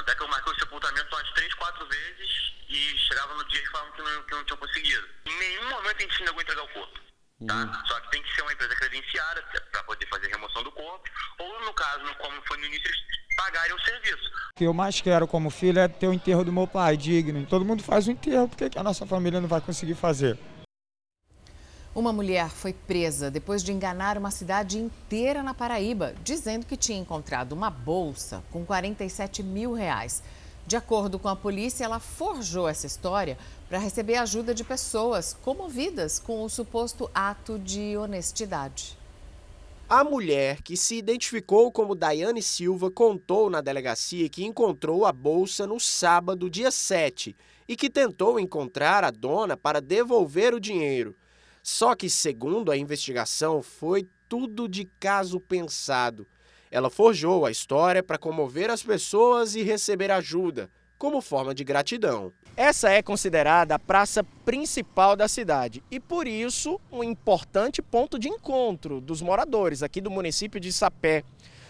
Tanto 0.00 0.12
é 0.12 0.14
que 0.14 0.22
eu 0.22 0.28
marquei 0.28 0.50
o 0.50 0.58
sepultamento 0.58 1.14
umas 1.14 1.30
três, 1.32 1.52
quatro 1.54 1.86
vezes 1.86 2.52
e 2.70 2.96
chegava 3.06 3.34
no 3.34 3.44
dia 3.48 3.60
que 3.60 3.68
falavam 3.68 3.92
que 3.92 4.02
não, 4.02 4.22
que 4.22 4.34
não 4.34 4.44
tinham 4.44 4.56
conseguido. 4.56 5.06
Em 5.26 5.38
nenhum 5.38 5.68
momento 5.68 5.96
a 5.98 6.00
gente 6.00 6.24
negou 6.24 6.40
entregar 6.40 6.62
o 6.62 6.68
corpo. 6.68 7.00
Tá? 7.46 7.54
Uhum. 7.54 7.86
Só 7.86 8.00
que 8.00 8.10
tem 8.10 8.22
que 8.22 8.34
ser 8.34 8.40
uma 8.40 8.52
empresa 8.52 8.74
credenciada 8.76 9.42
para 9.70 9.82
poder 9.84 10.06
fazer 10.08 10.28
a 10.28 10.30
remoção 10.30 10.62
do 10.62 10.72
corpo, 10.72 11.04
ou 11.38 11.64
no 11.66 11.74
caso, 11.74 12.14
como 12.14 12.42
foi 12.46 12.56
no 12.56 12.64
início, 12.64 12.90
pagarem 13.36 13.74
o 13.74 13.80
serviço. 13.80 14.30
O 14.54 14.58
que 14.58 14.64
eu 14.64 14.72
mais 14.72 15.02
quero 15.02 15.26
como 15.26 15.50
filho 15.50 15.78
é 15.78 15.88
ter 15.88 16.06
o 16.06 16.14
enterro 16.14 16.44
do 16.44 16.52
meu 16.52 16.66
pai, 16.66 16.96
digno. 16.96 17.44
Todo 17.44 17.66
mundo 17.66 17.82
faz 17.82 18.06
o 18.06 18.10
enterro, 18.10 18.48
por 18.48 18.56
que 18.56 18.78
a 18.78 18.82
nossa 18.82 19.04
família 19.04 19.38
não 19.38 19.48
vai 19.48 19.60
conseguir 19.60 19.96
fazer? 19.96 20.38
Uma 21.92 22.12
mulher 22.12 22.48
foi 22.50 22.72
presa 22.72 23.32
depois 23.32 23.64
de 23.64 23.72
enganar 23.72 24.16
uma 24.16 24.30
cidade 24.30 24.78
inteira 24.78 25.42
na 25.42 25.52
Paraíba, 25.52 26.14
dizendo 26.22 26.64
que 26.64 26.76
tinha 26.76 27.00
encontrado 27.00 27.52
uma 27.52 27.68
bolsa 27.68 28.44
com 28.52 28.64
47 28.64 29.42
mil 29.42 29.72
reais. 29.72 30.22
De 30.64 30.76
acordo 30.76 31.18
com 31.18 31.26
a 31.26 31.34
polícia, 31.34 31.84
ela 31.84 31.98
forjou 31.98 32.68
essa 32.68 32.86
história 32.86 33.36
para 33.68 33.80
receber 33.80 34.14
ajuda 34.14 34.54
de 34.54 34.62
pessoas 34.62 35.36
comovidas 35.42 36.20
com 36.20 36.44
o 36.44 36.48
suposto 36.48 37.10
ato 37.12 37.58
de 37.58 37.96
honestidade. 37.96 38.96
A 39.88 40.04
mulher, 40.04 40.62
que 40.62 40.76
se 40.76 40.94
identificou 40.94 41.72
como 41.72 41.96
Daiane 41.96 42.40
Silva, 42.40 42.88
contou 42.88 43.50
na 43.50 43.60
delegacia 43.60 44.28
que 44.28 44.44
encontrou 44.44 45.04
a 45.04 45.10
bolsa 45.10 45.66
no 45.66 45.80
sábado, 45.80 46.48
dia 46.48 46.70
7, 46.70 47.36
e 47.66 47.74
que 47.74 47.90
tentou 47.90 48.38
encontrar 48.38 49.02
a 49.02 49.10
dona 49.10 49.56
para 49.56 49.80
devolver 49.80 50.54
o 50.54 50.60
dinheiro. 50.60 51.16
Só 51.62 51.94
que, 51.94 52.08
segundo 52.08 52.70
a 52.70 52.76
investigação, 52.76 53.62
foi 53.62 54.08
tudo 54.28 54.68
de 54.68 54.84
caso 54.98 55.40
pensado. 55.40 56.26
Ela 56.70 56.88
forjou 56.88 57.44
a 57.44 57.50
história 57.50 58.02
para 58.02 58.18
comover 58.18 58.70
as 58.70 58.82
pessoas 58.82 59.54
e 59.54 59.62
receber 59.62 60.10
ajuda, 60.10 60.70
como 60.96 61.20
forma 61.20 61.54
de 61.54 61.64
gratidão. 61.64 62.32
Essa 62.56 62.90
é 62.90 63.02
considerada 63.02 63.74
a 63.74 63.78
praça 63.78 64.22
principal 64.44 65.16
da 65.16 65.26
cidade 65.26 65.82
e, 65.90 65.98
por 65.98 66.28
isso, 66.28 66.80
um 66.92 67.02
importante 67.02 67.82
ponto 67.82 68.18
de 68.18 68.28
encontro 68.28 69.00
dos 69.00 69.20
moradores 69.20 69.82
aqui 69.82 70.00
do 70.00 70.10
município 70.10 70.60
de 70.60 70.72
Sapé. 70.72 71.24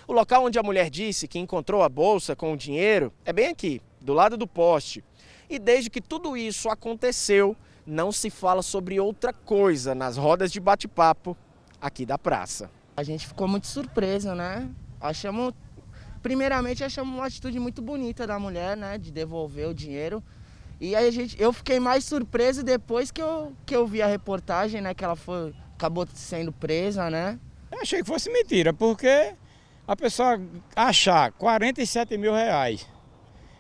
O 0.06 0.12
local 0.12 0.44
onde 0.44 0.58
a 0.58 0.62
mulher 0.62 0.90
disse 0.90 1.28
que 1.28 1.38
encontrou 1.38 1.82
a 1.82 1.88
bolsa 1.88 2.34
com 2.34 2.52
o 2.52 2.56
dinheiro 2.56 3.12
é 3.24 3.32
bem 3.32 3.46
aqui, 3.46 3.80
do 4.00 4.12
lado 4.12 4.36
do 4.36 4.46
poste. 4.46 5.04
E 5.48 5.58
desde 5.58 5.88
que 5.88 6.00
tudo 6.00 6.36
isso 6.36 6.68
aconteceu, 6.68 7.56
não 7.86 8.12
se 8.12 8.30
fala 8.30 8.62
sobre 8.62 9.00
outra 9.00 9.32
coisa 9.32 9.94
nas 9.94 10.16
rodas 10.16 10.52
de 10.52 10.60
bate-papo 10.60 11.36
aqui 11.80 12.04
da 12.04 12.18
praça. 12.18 12.70
A 12.96 13.02
gente 13.02 13.26
ficou 13.26 13.48
muito 13.48 13.66
surpreso, 13.66 14.34
né? 14.34 14.68
Achamos, 15.00 15.54
primeiramente, 16.22 16.84
achamos 16.84 17.14
uma 17.14 17.26
atitude 17.26 17.58
muito 17.58 17.80
bonita 17.80 18.26
da 18.26 18.38
mulher, 18.38 18.76
né? 18.76 18.98
De 18.98 19.10
devolver 19.10 19.68
o 19.68 19.74
dinheiro. 19.74 20.22
E 20.80 20.94
aí 20.94 21.08
a 21.08 21.10
gente, 21.10 21.40
eu 21.40 21.52
fiquei 21.52 21.78
mais 21.78 22.04
surpreso 22.04 22.62
depois 22.62 23.10
que 23.10 23.20
eu, 23.20 23.52
que 23.66 23.74
eu 23.74 23.86
vi 23.86 24.02
a 24.02 24.06
reportagem, 24.06 24.80
né? 24.80 24.94
Que 24.94 25.04
ela 25.04 25.16
foi, 25.16 25.54
acabou 25.74 26.06
sendo 26.14 26.52
presa, 26.52 27.10
né? 27.10 27.38
Eu 27.70 27.80
achei 27.80 28.00
que 28.00 28.06
fosse 28.06 28.30
mentira, 28.30 28.72
porque 28.72 29.34
a 29.86 29.96
pessoa 29.96 30.40
achar 30.74 31.32
47 31.32 32.16
mil 32.16 32.32
reais 32.32 32.86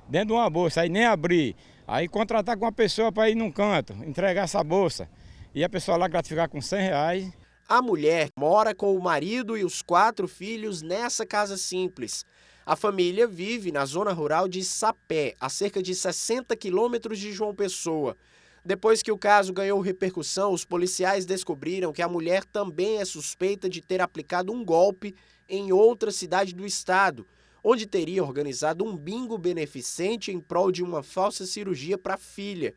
dentro 0.08 0.28
de 0.28 0.32
uma 0.32 0.50
bolsa, 0.50 0.80
aí 0.80 0.88
nem 0.88 1.04
abrir, 1.04 1.54
aí 1.90 2.06
contratar 2.06 2.56
com 2.56 2.64
uma 2.64 2.72
pessoa 2.72 3.10
para 3.10 3.28
ir 3.28 3.34
num 3.34 3.50
canto, 3.50 3.92
entregar 4.04 4.44
essa 4.44 4.62
bolsa, 4.62 5.10
e 5.52 5.64
a 5.64 5.68
pessoa 5.68 5.96
lá 5.96 6.06
gratificar 6.06 6.48
com 6.48 6.60
100 6.60 6.80
reais, 6.80 7.32
a 7.68 7.82
mulher 7.82 8.28
mora 8.38 8.72
com 8.72 8.94
o 8.94 9.02
marido 9.02 9.58
e 9.58 9.64
os 9.64 9.82
quatro 9.82 10.28
filhos 10.28 10.82
nessa 10.82 11.26
casa 11.26 11.56
simples. 11.56 12.24
A 12.64 12.76
família 12.76 13.26
vive 13.26 13.72
na 13.72 13.84
zona 13.84 14.12
rural 14.12 14.46
de 14.46 14.62
Sapé, 14.62 15.34
a 15.40 15.48
cerca 15.48 15.82
de 15.82 15.92
60 15.92 16.54
quilômetros 16.56 17.18
de 17.18 17.32
João 17.32 17.52
Pessoa. 17.52 18.16
Depois 18.64 19.02
que 19.02 19.10
o 19.10 19.18
caso 19.18 19.52
ganhou 19.52 19.80
repercussão, 19.80 20.52
os 20.52 20.64
policiais 20.64 21.26
descobriram 21.26 21.92
que 21.92 22.02
a 22.02 22.08
mulher 22.08 22.44
também 22.44 22.98
é 22.98 23.04
suspeita 23.04 23.68
de 23.68 23.80
ter 23.80 24.00
aplicado 24.00 24.52
um 24.52 24.64
golpe 24.64 25.14
em 25.48 25.72
outra 25.72 26.12
cidade 26.12 26.54
do 26.54 26.64
estado, 26.64 27.26
onde 27.62 27.86
teria 27.86 28.24
organizado 28.24 28.84
um 28.84 28.96
bingo 28.96 29.36
beneficente 29.38 30.30
em 30.30 30.40
prol 30.40 30.72
de 30.72 30.82
uma 30.82 31.02
falsa 31.02 31.46
cirurgia 31.46 31.98
para 31.98 32.14
a 32.14 32.18
filha. 32.18 32.74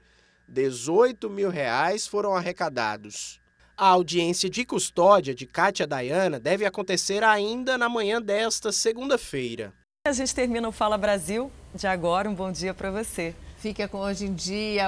18 0.47 1.29
mil 1.29 1.49
reais 1.49 2.05
foram 2.05 2.35
arrecadados. 2.35 3.41
A 3.75 3.87
audiência 3.87 4.49
de 4.49 4.65
custódia 4.65 5.33
de 5.33 5.47
Kátia 5.47 5.87
Dayana 5.87 6.39
deve 6.39 6.65
acontecer 6.65 7.23
ainda 7.23 7.77
na 7.77 7.89
manhã 7.89 8.21
desta 8.21 8.71
segunda-feira. 8.71 9.73
A 10.05 10.11
gente 10.11 10.35
termina 10.35 10.67
o 10.67 10.71
Fala 10.71 10.97
Brasil 10.97 11.51
de 11.73 11.87
agora. 11.87 12.29
Um 12.29 12.35
bom 12.35 12.51
dia 12.51 12.73
para 12.73 12.91
você. 12.91 13.33
Fica 13.57 13.87
com 13.87 13.99
Hoje 13.99 14.25
em 14.25 14.33
Dia. 14.33 14.81